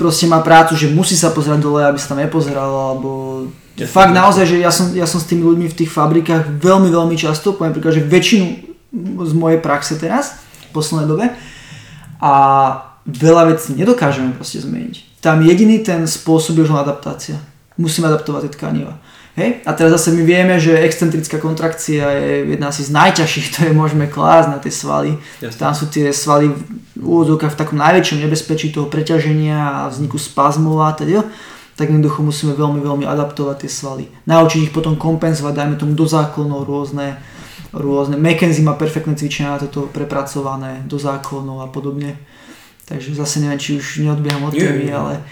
[0.00, 3.44] proste má prácu, že musí sa pozerať dole, aby sa tam nepozeral, alebo
[3.76, 6.92] ja fakt naozaj, že ja som, ja som s tými ľuďmi v tých fabrikách veľmi,
[6.92, 8.46] veľmi často, poviem príklad, že väčšinu
[9.24, 10.36] z mojej praxe teraz,
[10.68, 11.32] v poslednej dobe,
[12.20, 12.32] a
[13.08, 15.24] veľa vecí nedokážeme proste zmeniť.
[15.24, 17.40] Tam jediný ten spôsob je už adaptácia.
[17.80, 19.00] Musíme adaptovať tie tkaniva.
[19.32, 19.64] Hej?
[19.64, 24.04] A teraz zase my vieme, že excentrická kontrakcia je jedna asi z najťažších, ktoré môžeme
[24.06, 25.16] klásť na tie svaly.
[25.40, 25.58] Jasne.
[25.58, 30.84] Tam sú tie svaly v úvodzovkách v takom najväčšom nebezpečí toho preťaženia a vzniku spazmov
[30.84, 31.24] a teda
[31.72, 34.04] tak jednoducho musíme veľmi, veľmi adaptovať tie svaly.
[34.28, 37.16] Naučiť ich potom kompenzovať, dajme tomu do záklonov rôzne,
[37.72, 38.20] rôzne.
[38.20, 42.20] McKenzie má perfektné cvičenia na toto prepracované do záklonov a podobne.
[42.82, 45.22] Takže zase neviem, či už neodbieham od témy, ale,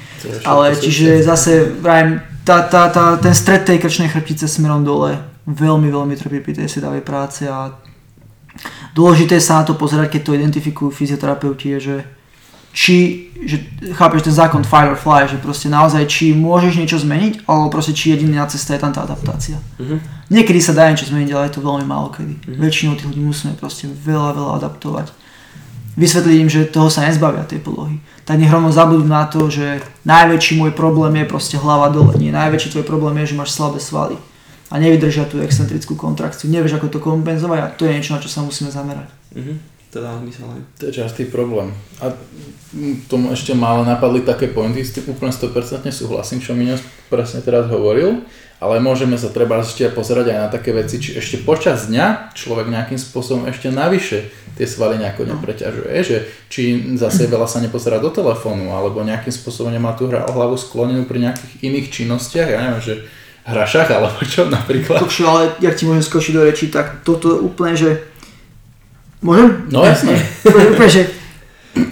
[0.47, 5.91] ale čiže zase vrajem, tá, tá, tá, ten stred tej krčnej chrbtice smerom dole veľmi,
[5.91, 7.75] veľmi trpí pri tej sedavej práce a
[8.95, 11.97] dôležité sa na to pozerať, keď to identifikujú fyzioterapeuti, je, že
[12.71, 13.59] či, že
[13.99, 17.91] chápeš ten zákon fire or fly, že proste naozaj či môžeš niečo zmeniť, alebo proste
[17.91, 19.59] či jediná cesta je tam tá adaptácia.
[19.75, 19.99] Uh-huh.
[20.31, 22.39] Niekedy sa dá niečo zmeniť, ale je to veľmi málo kedy.
[22.39, 22.63] Uh-huh.
[22.63, 25.11] Väčšinou tých ľudí musíme proste veľa, veľa adaptovať.
[26.01, 29.83] Vysvetliť im, že toho sa nezbavia tej polohy tak nech rovno zabudú na to, že
[30.07, 32.15] najväčší môj problém je proste hlava dole.
[32.15, 34.15] Nie, najväčší tvoj problém je, že máš slabé svaly
[34.71, 36.47] a nevydržia tú excentrickú kontrakciu.
[36.47, 39.11] Nevieš, ako to kompenzovať a to je niečo, na čo sa musíme zamerať.
[39.35, 39.57] Mm-hmm.
[39.91, 40.47] Teda mysel,
[40.79, 41.75] To je častý problém.
[41.99, 42.15] A
[43.11, 46.79] tomu ešte málo napadli také pointy, s tým úplne 100% súhlasím, čo Miňo
[47.11, 48.23] presne teraz hovoril
[48.61, 52.69] ale môžeme sa treba ešte pozerať aj na také veci, či ešte počas dňa človek
[52.69, 54.29] nejakým spôsobom ešte navyše
[54.61, 55.41] tie svaly nejako no.
[55.41, 56.17] nepreťažuje, že
[56.53, 61.33] či zase veľa sa nepozerá do telefónu, alebo nejakým spôsobom nemá tú hlavu sklonenú pri
[61.33, 62.95] nejakých iných činnostiach, ja neviem, že
[63.49, 65.09] hra šach alebo čo napríklad.
[65.09, 67.91] Čo, ale ja ti môžem skočiť do reči, tak toto úplne, že...
[69.25, 69.69] Môžem?
[69.73, 70.21] No jasne.
[70.77, 71.09] úplne, že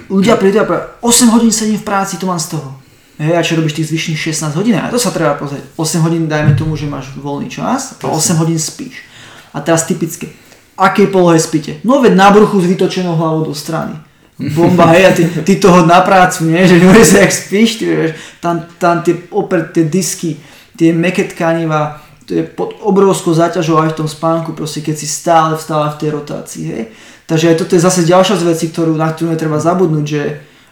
[0.05, 2.77] ľudia prídu a 8 hodín sedím v práci, to mám z toho.
[3.19, 4.79] Hej, a čo robíš tých zvyšných 16 hodín?
[4.79, 5.75] A to sa treba pozrieť.
[5.75, 9.03] 8 hodín dajme tomu, že máš voľný čas a 8 hodín spíš.
[9.51, 10.31] A teraz typické.
[10.79, 11.83] Akej polohe spíte?
[11.83, 13.99] No veď na bruchu s vytočenou hlavou do strany.
[14.39, 16.63] Bomba, hej, a ty, ty toho na prácu, nie?
[16.63, 20.39] Že nevieš, jak spíš, ty vieš, tam, tam tie, opred, tie disky,
[20.79, 25.11] tie meké tkaniva, to je pod obrovskou záťažou aj v tom spánku, proste keď si
[25.11, 26.83] stále, stále v tej rotácii, hej.
[27.27, 30.21] Takže aj toto je zase ďalšia z vecí, ktorú, na ktorú netreba zabudnúť, že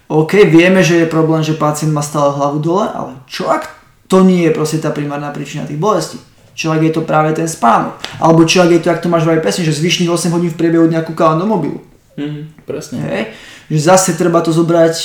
[0.08, 3.68] OK, vieme, že je problém, že pacient má stále hlavu dole, ale čo ak
[4.08, 6.16] to nie je proste tá primárna príčina tých bolestí?
[6.56, 8.00] Čo ak je to práve ten spánok?
[8.18, 10.60] Alebo čo ak je to, ak to máš aj presne, že zvyšných 8 hodín v
[10.60, 11.84] priebehu dňa kúkala do mobilu?
[12.18, 12.98] Mm-hmm, presne.
[13.04, 13.22] Hej?
[13.70, 14.96] Že zase treba to zobrať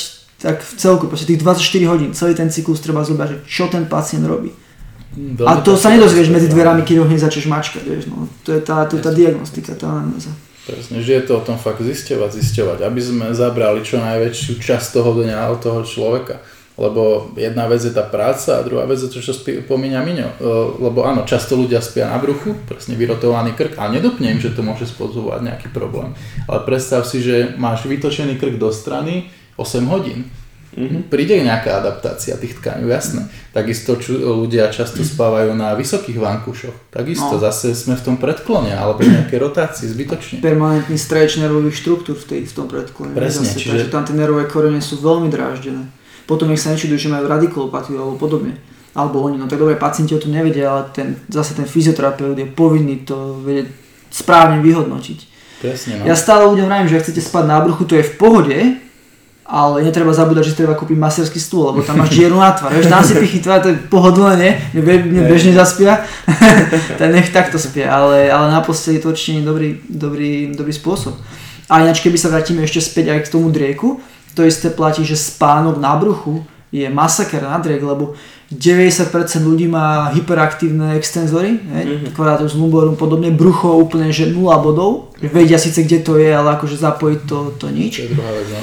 [0.43, 3.87] tak v celku, proste tých 24 hodín, celý ten cyklus treba zobrať, že čo ten
[3.87, 4.51] pacient robí.
[5.13, 8.27] Veľmi a to sa nedozvieš medzi dverami, keď ho hneď začneš mačkať, vieš, no.
[8.43, 10.33] To je tá, to je tá diagnostika, tá anamnéza.
[10.63, 14.87] Presne, že je to o tom fakt zisťovať, zisťovať, aby sme zabrali čo najväčšiu časť
[14.95, 16.39] toho dňa od toho človeka.
[16.73, 20.29] Lebo jedna vec je tá práca a druhá vec je to, čo spí, pomíňa Miňo.
[20.29, 20.35] E,
[20.81, 24.65] lebo áno, často ľudia spia na bruchu, presne vyrotovaný krk a nedopne im, že to
[24.65, 26.17] môže spôsobovať nejaký problém.
[26.49, 30.25] Ale predstav si, že máš vytočený krk do strany 8 hodín
[30.73, 31.01] Mm-hmm.
[31.13, 33.29] Príde nejaká adaptácia tých tkaní, jasné.
[33.53, 36.89] Takisto ču, ľudia často spávajú na vysokých vankúšoch.
[36.89, 37.41] Takisto no.
[37.41, 40.41] zase sme v tom predklone alebo nejaké rotácii zbytočne.
[40.41, 43.13] Permanentný streč nervových štruktúr v, tej, v tom predklone.
[43.13, 43.93] Presne, zase, čiže...
[43.93, 45.85] tam tie nervové korene sú veľmi dráždené.
[46.25, 48.57] Potom nech sa nečudujú, že majú radikulopatiu alebo podobne.
[48.93, 52.45] alebo oni, no tak dobre, pacienti o tom nevedia, ale ten, zase ten fyzioterapeut je
[52.45, 53.67] povinný to vedieť
[54.13, 55.19] správne vyhodnotiť.
[55.61, 56.05] Presne, no.
[56.05, 58.57] Ja stále ľuďom vravím, že ak chcete spať na bruchu, to je v pohode,
[59.53, 62.73] ale netreba zabúdať, že si treba kúpiť maserský stôl, lebo tam máš dieru na tvár.
[62.73, 64.51] Vieš, dám si pichy tvár, to je pohodlné, nie?
[64.81, 66.01] Mne, mne bežne zaspia,
[66.99, 70.73] tak nech takto spia, ale, ale na posteli to určite nie je dobrý, dobrý, dobrý
[70.73, 71.13] spôsob.
[71.69, 74.01] A ináč, keby sa vrátime ešte späť aj k tomu drieku,
[74.33, 76.41] to isté platí, že spánok na bruchu
[76.73, 78.17] je masaker na driek, lebo
[78.53, 79.09] 90%
[79.41, 82.13] ľudí má hyperaktívne extenzory, mm-hmm.
[82.13, 86.77] quadratus lumborum podobne, brucho úplne, že 0 bodov, vedia síce kde to je, ale akože
[86.77, 87.93] zapojiť to, to nič.
[87.97, 88.61] To je druhá vec, no.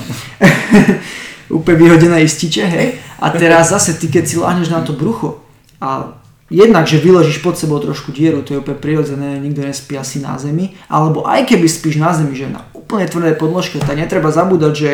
[1.58, 2.88] úplne vyhodené ističe, hej.
[3.18, 5.42] A teraz zase ty, keď si láhneš na to brucho
[5.82, 6.20] a
[6.50, 10.38] jednak, že vyložíš pod sebou trošku dieru, to je úplne prirodzené, nikto nespí asi na
[10.38, 14.72] zemi, alebo aj keby spíš na zemi, že na úplne tvrdé podložke, tak netreba zabúdať,
[14.74, 14.90] že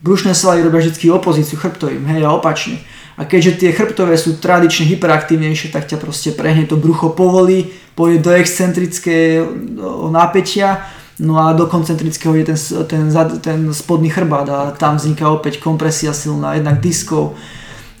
[0.00, 2.80] brušné svaly robia vždy opozíciu chrbtovým, hej, a opačne.
[3.20, 8.24] A keďže tie chrbtové sú tradične hyperaktívnejšie, tak ťa proste prehne to brucho povolí, pôjde
[8.24, 10.88] do excentrického napätia,
[11.20, 12.58] no a do koncentrického je ten,
[12.88, 13.04] ten,
[13.44, 17.36] ten spodný chrbát a tam vzniká opäť kompresia silná, jednak diskov,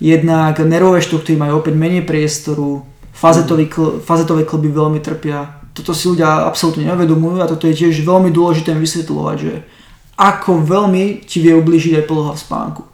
[0.00, 2.80] jednak nervové štruktúry majú opäť menej priestoru,
[3.12, 5.60] fazetové, kl, fazetové klby veľmi trpia.
[5.76, 9.68] Toto si ľudia absolútne neuvedomujú a toto je tiež veľmi dôležité vysvetľovať, že
[10.16, 12.89] ako veľmi ti vie ublížiť aj poloha v spánku.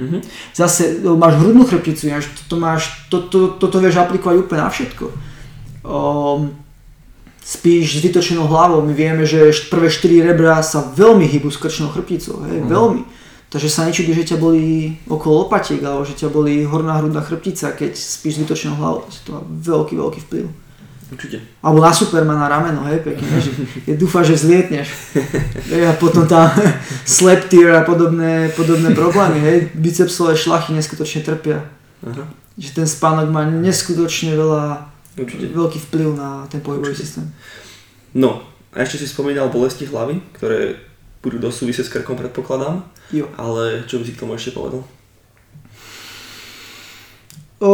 [0.00, 0.20] Mm-hmm.
[0.56, 2.08] Zase no, máš hrudnú chrbticu,
[2.44, 5.04] toto, máš, to, to, toto vieš aplikovať úplne na všetko.
[5.84, 6.56] Um,
[7.44, 11.92] spíš s vytočenou hlavou, my vieme, že prvé 4 rebra sa veľmi hýbu s krčnou
[11.92, 12.72] chrbticou, hej, mm-hmm.
[12.72, 13.02] veľmi.
[13.50, 17.74] Takže sa nečudí, že ťa boli okolo lopatiek, alebo že ťa boli horná hrudná chrbtica,
[17.74, 19.10] keď spíš s vytočenou hlavou.
[19.26, 20.46] To má veľký, veľký vplyv.
[21.10, 21.42] Určite.
[21.58, 23.50] Alebo na Supermana rameno, hej, pekne, že
[23.82, 24.94] keď dúfa, že zlietneš.
[25.90, 26.46] a potom tam
[27.18, 31.66] slap tier a podobné, podobné problémy, hej, bicepsové šlachy neskutočne trpia.
[32.06, 32.30] Aha.
[32.54, 34.86] Že ten spánok má neskutočne veľa,
[35.18, 35.50] Určite.
[35.50, 37.26] veľký vplyv na ten pohybový systém.
[38.14, 40.78] No, a ešte si spomínal bolesti hlavy, ktoré
[41.26, 42.86] budú dosť súvisieť s krkom, predpokladám.
[43.10, 43.26] Jo.
[43.34, 44.86] Ale čo by si k tomu ešte povedal?
[47.60, 47.70] O,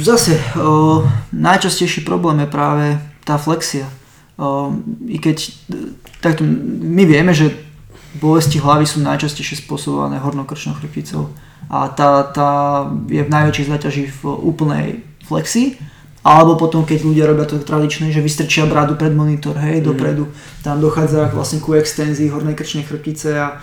[0.00, 2.86] zase, o, najčastejší problém je práve
[3.24, 3.88] tá flexia.
[4.36, 4.72] O,
[5.08, 5.52] I keď
[6.20, 6.44] takto,
[6.80, 7.52] my vieme, že
[8.16, 11.34] bolesti hlavy sú najčastejšie spôsobované hornokrčnou chrbticou
[11.66, 12.50] a tá, tá
[13.08, 14.86] je v najväčšej záťaži v úplnej
[15.26, 15.80] flexii.
[16.24, 20.32] Alebo potom keď ľudia robia to tradičné, že vystrčia bradu pred monitor, hej, dopredu,
[20.64, 23.60] tam dochádza vlastne ku extenzii hornej krčnej chrbtice a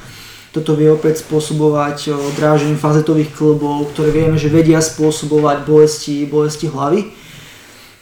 [0.52, 7.08] toto vie opäť spôsobovať dráženie fazetových klbov, ktoré vieme, že vedia spôsobovať bolesti, bolesti hlavy.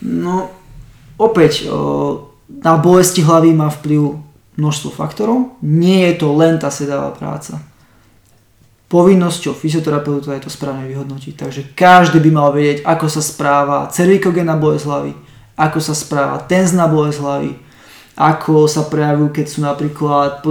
[0.01, 0.49] No,
[1.21, 1.69] opäť,
[2.49, 4.17] na bolesti hlavy má vplyv
[4.57, 5.61] množstvo faktorov.
[5.61, 7.61] Nie je to len tá sedavá práca.
[8.89, 11.33] Povinnosťou fyzioterapeuta je to správne vyhodnotiť.
[11.37, 15.13] Takže každý by mal vedieť, ako sa správa cervikogénna bolesť hlavy,
[15.53, 17.51] ako sa správa tenzná bolesť hlavy,
[18.17, 20.41] ako sa prejavujú, keď sú napríklad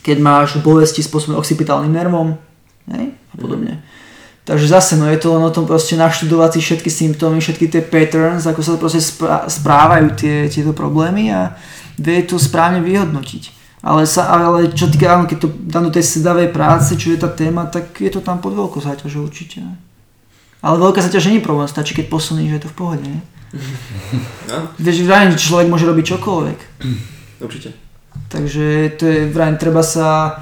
[0.00, 2.36] keď máš bolesti spôsobené occipitálnym nervom
[2.88, 3.78] hej, a podobne.
[3.78, 3.82] Mm.
[4.50, 7.86] Takže zase, no je to len o tom proste naštudovať si všetky symptómy, všetky tie
[7.86, 8.98] patterns, ako sa proste
[9.46, 11.54] správajú tie, tieto problémy a
[12.00, 13.60] vie to správne vyhodnotiť.
[13.80, 17.22] Ale, sa, ale čo týka, áno, keď to dám do tej sedavej práce, čo je
[17.22, 19.62] tá téma, tak je to tam pod veľkou záťažou určite.
[19.62, 19.78] Ne?
[20.60, 23.06] Ale veľká záťaž nie je problém, stačí keď posuníš, že je to v pohode.
[23.06, 23.20] Ne?
[24.50, 24.66] No.
[24.82, 25.06] Vieš,
[25.38, 26.58] človek môže robiť čokoľvek.
[27.38, 27.70] Určite.
[28.30, 30.38] Takže to je, vrajím, treba sa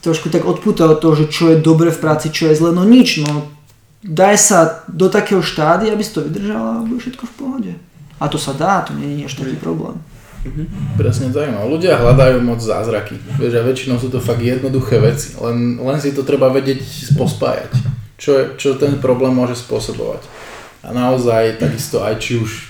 [0.00, 2.88] trošku tak odpútať od toho, že čo je dobre v práci, čo je zle, no
[2.88, 3.52] nič, no
[4.00, 4.58] daj sa
[4.88, 7.72] do takého štádia, aby si to vydržal a bude všetko v pohode.
[8.20, 10.00] A to sa dá, to nie je až taký problém.
[10.40, 10.96] Mhm.
[10.96, 11.68] Presne tak, no.
[11.68, 13.20] Ľudia hľadajú moc zázraky.
[13.36, 17.72] Vieš, a väčšinou sú to fakt jednoduché veci, len, len si to treba vedieť pospájať.
[18.16, 20.24] Čo, čo ten problém môže spôsobovať.
[20.80, 22.69] A naozaj takisto aj či už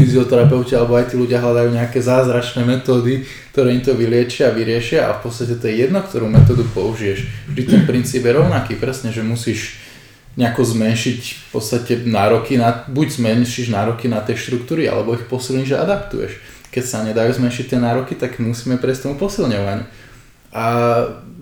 [0.00, 5.00] fyzioterapeuti alebo aj tí ľudia hľadajú nejaké zázračné metódy, ktoré im to vyliečia a vyriešia
[5.04, 7.28] a v podstate to je jedno, ktorú metódu použiješ.
[7.52, 9.76] Vždy ten princíp je rovnaký, presne, že musíš
[10.40, 15.76] nejako zmenšiť v podstate nároky na, buď zmenšíš nároky na tie štruktúry, alebo ich posilníš
[15.76, 16.40] a adaptuješ.
[16.70, 19.84] Keď sa nedajú zmenšiť tie nároky, tak musíme prejsť tomu posilňovaniu.
[20.54, 20.64] A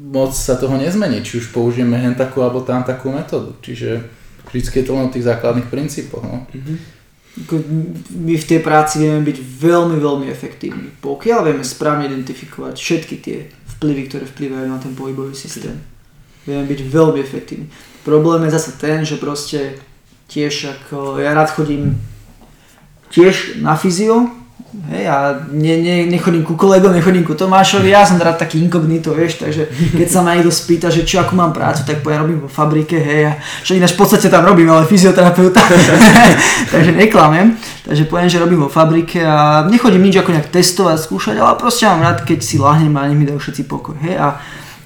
[0.09, 3.53] moc sa toho nezmení, či už použijeme hen takú alebo tam takú metódu.
[3.61, 4.09] Čiže
[4.49, 6.25] vždy je to len o tých základných princípoch.
[6.25, 6.49] No.
[6.49, 6.98] Mm-hmm
[8.15, 10.91] my v tej práci vieme byť veľmi, veľmi efektívni.
[10.99, 13.39] Pokiaľ vieme správne identifikovať všetky tie
[13.79, 15.79] vplyvy, ktoré vplyvajú na ten pohybový systém.
[16.49, 17.71] Vieme byť veľmi efektívni.
[18.03, 19.79] Problém je zase ten, že proste
[20.33, 22.01] tiež ako ja rád chodím
[23.13, 24.38] tiež na fyzio,
[24.69, 29.17] Hej, a ne, ne, nechodím ku kolegom, nechodím ku Tomášovi, ja som rád taký inkognito,
[29.17, 29.65] vieš, takže
[29.97, 33.01] keď sa ma niekto spýta, že čo, akú mám prácu, tak poviem, robím vo fabrike,
[33.01, 35.65] hej, a čo ináč v podstate tam robím, ale fyzioterapeuta,
[36.73, 37.57] takže neklamem,
[37.89, 41.89] takže poviem, že robím vo fabrike a nechodím nič ako nejak testovať, skúšať, ale proste
[41.89, 44.37] mám rád, keď si lahnem a nech mi dajú všetci pokoj, hej, a,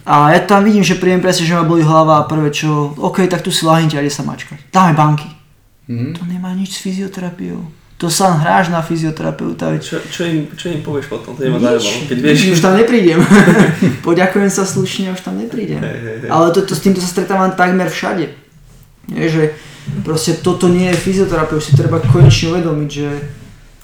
[0.06, 3.26] a ja tam vidím, že príjem presne, že ma boli hlava a prvé čo, OK,
[3.26, 4.62] tak tu si lahnite a ide sa mačkať.
[4.70, 5.26] Dáme banky.
[5.90, 6.14] Mm.
[6.14, 9.78] To nemá nič s fyzioterapiou to sa hráš na fyzioterapeuta.
[9.78, 11.38] Čo, čo, im, čo im povieš potom?
[11.38, 12.10] To ma zaujímalo.
[12.10, 12.58] Keď vieš...
[12.58, 13.22] Už tam neprídem.
[14.10, 15.78] Poďakujem sa slušne, už tam neprídem.
[15.78, 16.26] Hey, hey, hey.
[16.26, 18.34] Ale to, to, s týmto sa stretávam takmer všade.
[19.06, 19.42] Je, že
[20.02, 23.10] proste toto nie je fyzioterapeut, si treba konečne uvedomiť, že,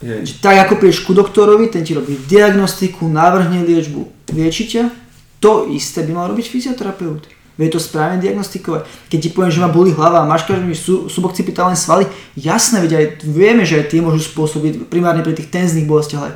[0.02, 4.90] že tak ako prídeš ku doktorovi, ten ti robí diagnostiku, navrhne liečbu, lieči ťa,
[5.38, 8.86] to isté by mal robiť fyzioterapeut vie to správne diagnostikovať.
[9.10, 12.06] Keď ti poviem, že ma boli hlava a máš každý sú, suboccipitálne svaly,
[12.38, 16.32] jasné, veď aj vieme, že aj tie môžu spôsobiť primárne pri tých tenzných bolestiach, ale,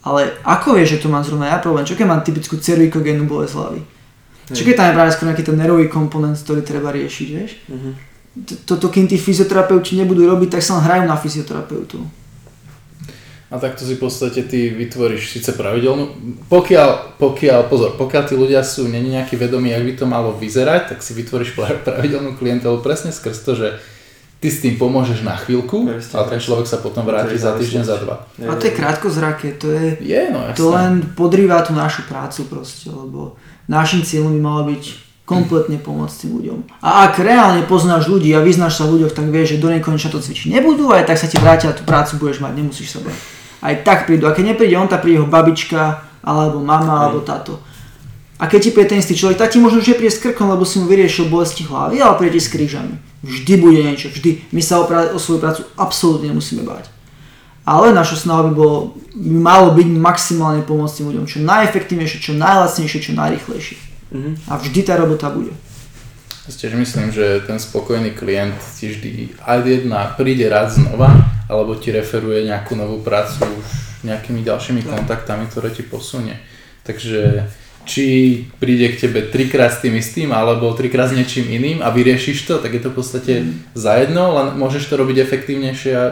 [0.00, 1.84] ale ako vieš, že to mám zrovna ja problém?
[1.84, 3.80] Čo keď mám typickú cervikogénnu bolesť hlavy?
[4.56, 7.60] Čo keď tam je práve skôr nejaký ten nervový komponent, ktorý treba riešiť, vieš?
[7.68, 7.92] Uh-huh.
[8.68, 12.23] Toto, kým tí fyzioterapeuti nebudú robiť, tak sa len hrajú na fyzioterapeutu.
[13.52, 16.10] A takto si v podstate ty vytvoríš síce pravidelnú,
[16.48, 20.96] pokiaľ, pokiaľ, pozor, pokiaľ tí ľudia sú není nejaký vedomí, ak by to malo vyzerať,
[20.96, 23.68] tak si vytvoríš pravidelnú klientelu presne skrz to, že
[24.40, 27.96] ty s tým pomôžeš na chvíľku, ale ten človek sa potom vráti za týždeň, za
[28.00, 28.28] dva.
[28.48, 32.48] A to je krátko zraké, to je, je no, to len podrýva tú našu prácu
[32.48, 36.58] proste, lebo našim cieľom by malo byť kompletne pomôcť tým ľuďom.
[36.84, 40.12] A ak reálne poznáš ľudí a vyznáš sa v ľuďoch, tak vieš, že do nekonečna
[40.12, 43.00] to cvičiť nebudú, aj tak sa ti vrátia a tú prácu budeš mať, nemusíš sa
[43.00, 43.16] bať
[43.64, 44.28] aj tak prídu.
[44.28, 47.56] A keď nepríde on, tak príde jeho babička, alebo mama, alebo táto.
[48.36, 50.68] A keď ti príde ten istý človek, tak ti možno že príde s krkom, lebo
[50.68, 53.00] si mu vyriešil bolesti hlavy, ale príde s krížami.
[53.24, 54.52] Vždy bude niečo, vždy.
[54.52, 56.92] My sa o, pra- o svoju prácu absolútne nemusíme báť.
[57.64, 62.32] Ale naša snaha by, bolo, by malo byť maximálne pomôcť tým ľuďom čo najefektívnejšie, čo
[62.36, 63.93] najlacnejšie, čo najrychlejšie.
[64.14, 64.34] Mm-hmm.
[64.46, 65.50] A vždy tá robota bude.
[66.44, 71.10] Ja tiež myslím, že ten spokojný klient ti vždy aj jedna príde rád znova,
[71.48, 73.66] alebo ti referuje nejakú novú prácu už
[74.04, 76.36] nejakými ďalšími kontaktami, ktoré ti posunie.
[76.84, 77.48] Takže
[77.88, 78.04] či
[78.60, 82.60] príde k tebe trikrát s tým istým, alebo trikrát s niečím iným a vyriešiš to,
[82.60, 83.76] tak je to v podstate mm.
[83.76, 86.04] za jedno, len môžeš to robiť efektívnejšie a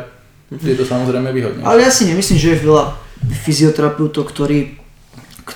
[0.53, 1.69] je to samozrejme výhodnejšie.
[1.69, 2.85] Ale ja si nemyslím, že je veľa
[3.49, 4.82] fyzioterapeutov, ktorí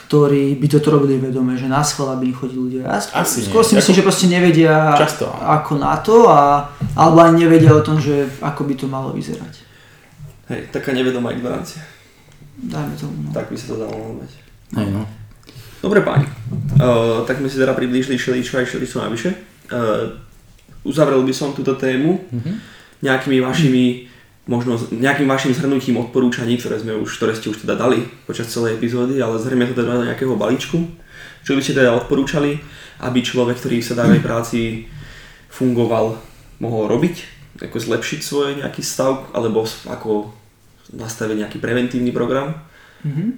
[0.05, 2.83] ktorí by toto robili vedome, že na schvál, aby im chodili ľudia.
[2.85, 4.01] Ja Asi skôr si myslím, ako...
[4.01, 5.25] že proste nevedia často.
[5.31, 9.55] ako na to, a, alebo aj nevedia o tom, že ako by to malo vyzerať.
[10.53, 11.83] Hej, taká nevedomá ignorancia.
[12.57, 13.17] Dajme tomu.
[13.27, 13.31] No.
[13.35, 14.33] Tak by sa to dalo nazvať.
[14.77, 15.03] Hej, no.
[15.85, 16.27] Dobre páni,
[16.81, 19.31] uh, tak sme si teda priblížili šeličo aj šeličo navyše.
[19.71, 20.19] Uh,
[20.83, 22.55] uzavrel by som túto tému mm-hmm.
[23.07, 23.85] nejakými vašimi
[24.47, 28.79] možno nejakým vašim zhrnutím odporúčaní, ktoré, sme už, ktoré ste už teda dali počas celej
[28.79, 30.87] epizódy, ale zhrnieme to teda do nejakého balíčku.
[31.43, 32.63] Čo by ste teda odporúčali,
[33.03, 34.61] aby človek, ktorý v sedavej práci
[35.51, 36.19] fungoval,
[36.63, 37.35] mohol robiť?
[37.59, 40.31] Ako zlepšiť svoj nejaký stav, alebo ako
[40.95, 42.55] nastaviť nejaký preventívny program?
[43.03, 43.29] Mm-hmm.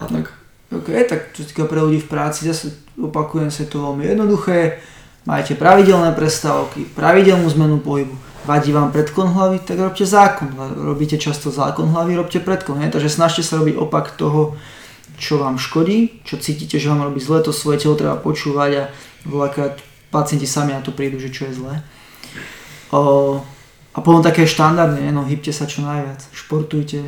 [0.00, 0.26] A tak.
[0.72, 4.80] OK, tak čo týka pre ľudí v práci, zase opakujem sa to veľmi jednoduché.
[5.28, 10.52] Majte pravidelné prestávky, pravidelnú zmenu pohybu vadí vám predklon hlavy, tak robte zákon.
[10.76, 12.84] Robíte často zákon hlavy, robte predklon.
[12.84, 12.96] Hej?
[12.96, 14.56] Takže snažte sa robiť opak toho,
[15.16, 18.84] čo vám škodí, čo cítite, že vám robí zle, to svoje telo treba počúvať a
[19.24, 19.78] veľakrát
[20.10, 21.74] pacienti sami na to prídu, že čo je zlé.
[22.90, 23.42] O,
[23.94, 27.02] a potom také štandardné, no hybte sa čo najviac, športujte.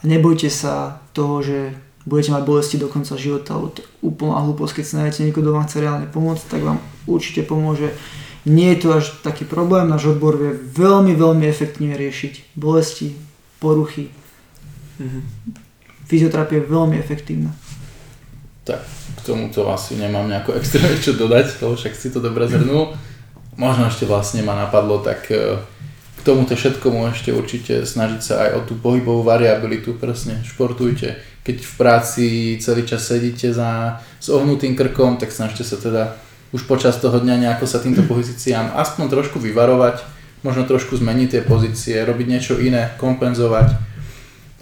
[0.00, 1.74] A nebojte sa toho, že
[2.06, 3.74] budete mať bolesti do konca života, alebo
[4.04, 6.78] úplná hlúposť, keď sa nájdete niekto, kto chce reálne pomôcť, tak vám
[7.08, 7.90] určite pomôže
[8.44, 13.16] nie je to až taký problém, náš odbor vie veľmi, veľmi efektívne riešiť bolesti,
[13.56, 14.12] poruchy.
[15.00, 15.22] Mm-hmm.
[16.04, 17.56] Fyzioterapia je veľmi efektívna.
[18.68, 18.84] Tak,
[19.16, 22.92] k tomuto asi nemám nejako extra čo dodať, lebo však si to dobre zhrnul.
[23.56, 25.56] Možno ešte vlastne ma napadlo, tak e,
[26.16, 31.16] k tomuto všetko môžete určite snažiť sa aj o tú pohybovú variabilitu, presne, športujte.
[31.44, 32.26] Keď v práci
[32.60, 36.23] celý čas sedíte za, s ohnutým krkom, tak snažte sa teda
[36.54, 40.06] už počas toho dňa nejako sa týmto pozíciám aspoň trošku vyvarovať,
[40.46, 43.74] možno trošku zmeniť tie pozície, robiť niečo iné, kompenzovať.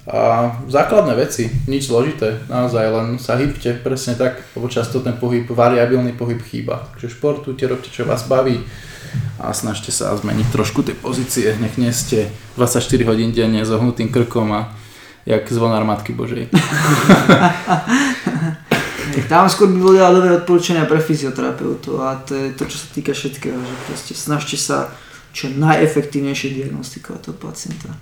[0.09, 5.45] A základné veci, nič zložité, naozaj len sa hýbte, presne tak, lebo často ten pohyb,
[5.47, 6.88] variabilný pohyb chýba.
[6.97, 8.64] Takže športujte, robte čo vás baví
[9.38, 14.09] a snažte sa zmeniť trošku tie pozície, nech nie ste 24 hodín denne s ohnutým
[14.09, 14.72] krkom a
[15.28, 16.49] jak zvonár Matky Božej.
[19.12, 22.76] Tak tam skôr by boli ale dobré odporúčania pre fyzioterapeutov a to je to, čo
[22.80, 24.88] sa týka všetkého, že proste snažte sa
[25.32, 27.92] čo najefektívnejšie diagnostikovať toho pacienta.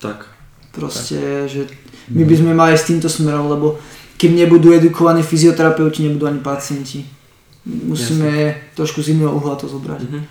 [0.00, 0.34] Tak,
[0.74, 1.70] Proste, že
[2.10, 3.78] my by sme mali s týmto smerom, lebo
[4.18, 7.06] kým nebudú edukovaní fyzioterapeuti, nebudú ani pacienti.
[7.64, 8.74] Musíme Jasne.
[8.74, 10.02] trošku z iného uhla to zobrať.
[10.02, 10.22] Uh-huh.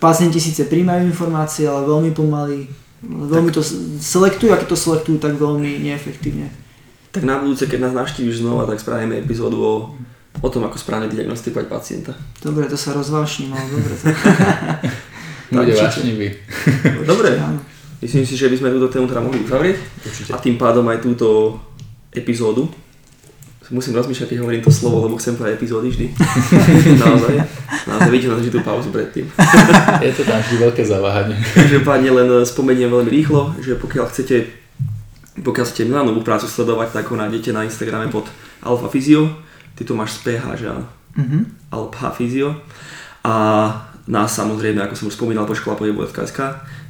[0.00, 2.66] Pacienti síce príjmajú informácie, ale veľmi pomaly,
[3.04, 3.60] veľmi tak.
[3.60, 3.62] to
[4.00, 6.48] selektujú, a keď to selektujú, tak veľmi neefektívne.
[7.14, 9.74] Tak na budúce, keď nás navštíviš znova, tak spravíme epizódu o,
[10.42, 12.12] o tom, ako správne diagnostikovať pacienta.
[12.42, 13.94] Dobre, to sa rozvášním, ale dobre.
[13.94, 14.04] To...
[15.54, 16.28] Bude vášnivý.
[17.06, 17.38] Dobre,
[18.02, 19.78] myslím si, že by sme túto tému teda mohli uzavrieť.
[20.34, 21.54] A tým pádom aj túto
[22.10, 22.66] epizódu
[23.72, 26.06] musím rozmýšľať, keď hovorím to slovo, lebo chcem povedať epizódy vždy.
[27.04, 27.34] naozaj.
[27.88, 29.24] Naozaj vidíte na tú pauzu predtým.
[30.04, 31.36] Je to tam vždy veľké zaváhanie.
[31.56, 34.63] Každopádne len spomeniem veľmi rýchlo, že pokiaľ chcete
[35.44, 38.24] pokiaľ chcete Milanovú prácu sledovať, tak ho nájdete na Instagrame pod
[38.64, 39.28] Alfa Physio.
[39.76, 40.88] Ty to máš z PH, že áno?
[41.20, 41.42] Mm-hmm.
[41.70, 42.56] Alfa Physio.
[43.22, 43.34] A
[44.08, 46.40] nás samozrejme, ako som už spomínal, po škola pohybu.sk.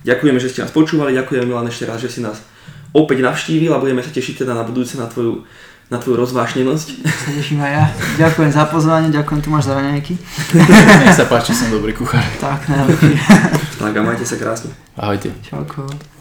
[0.06, 2.42] Ďakujeme, že ste nás počúvali, ďakujem Milan ešte raz, že si nás
[2.94, 5.42] opäť navštívil a budeme sa tešiť teda na budúce na tvoju
[5.92, 6.88] na tvoju rozvášnenosť.
[7.04, 7.84] Sa teším aj ja.
[8.24, 10.16] Ďakujem za pozvanie, ďakujem Tomáš za raňajky.
[11.04, 12.24] Nech sa páči, som dobrý kuchár.
[12.40, 13.12] Tak, najlepší.
[13.76, 14.72] tak a majte sa krásne.
[14.96, 15.28] Ahojte.
[15.44, 16.13] Čauko.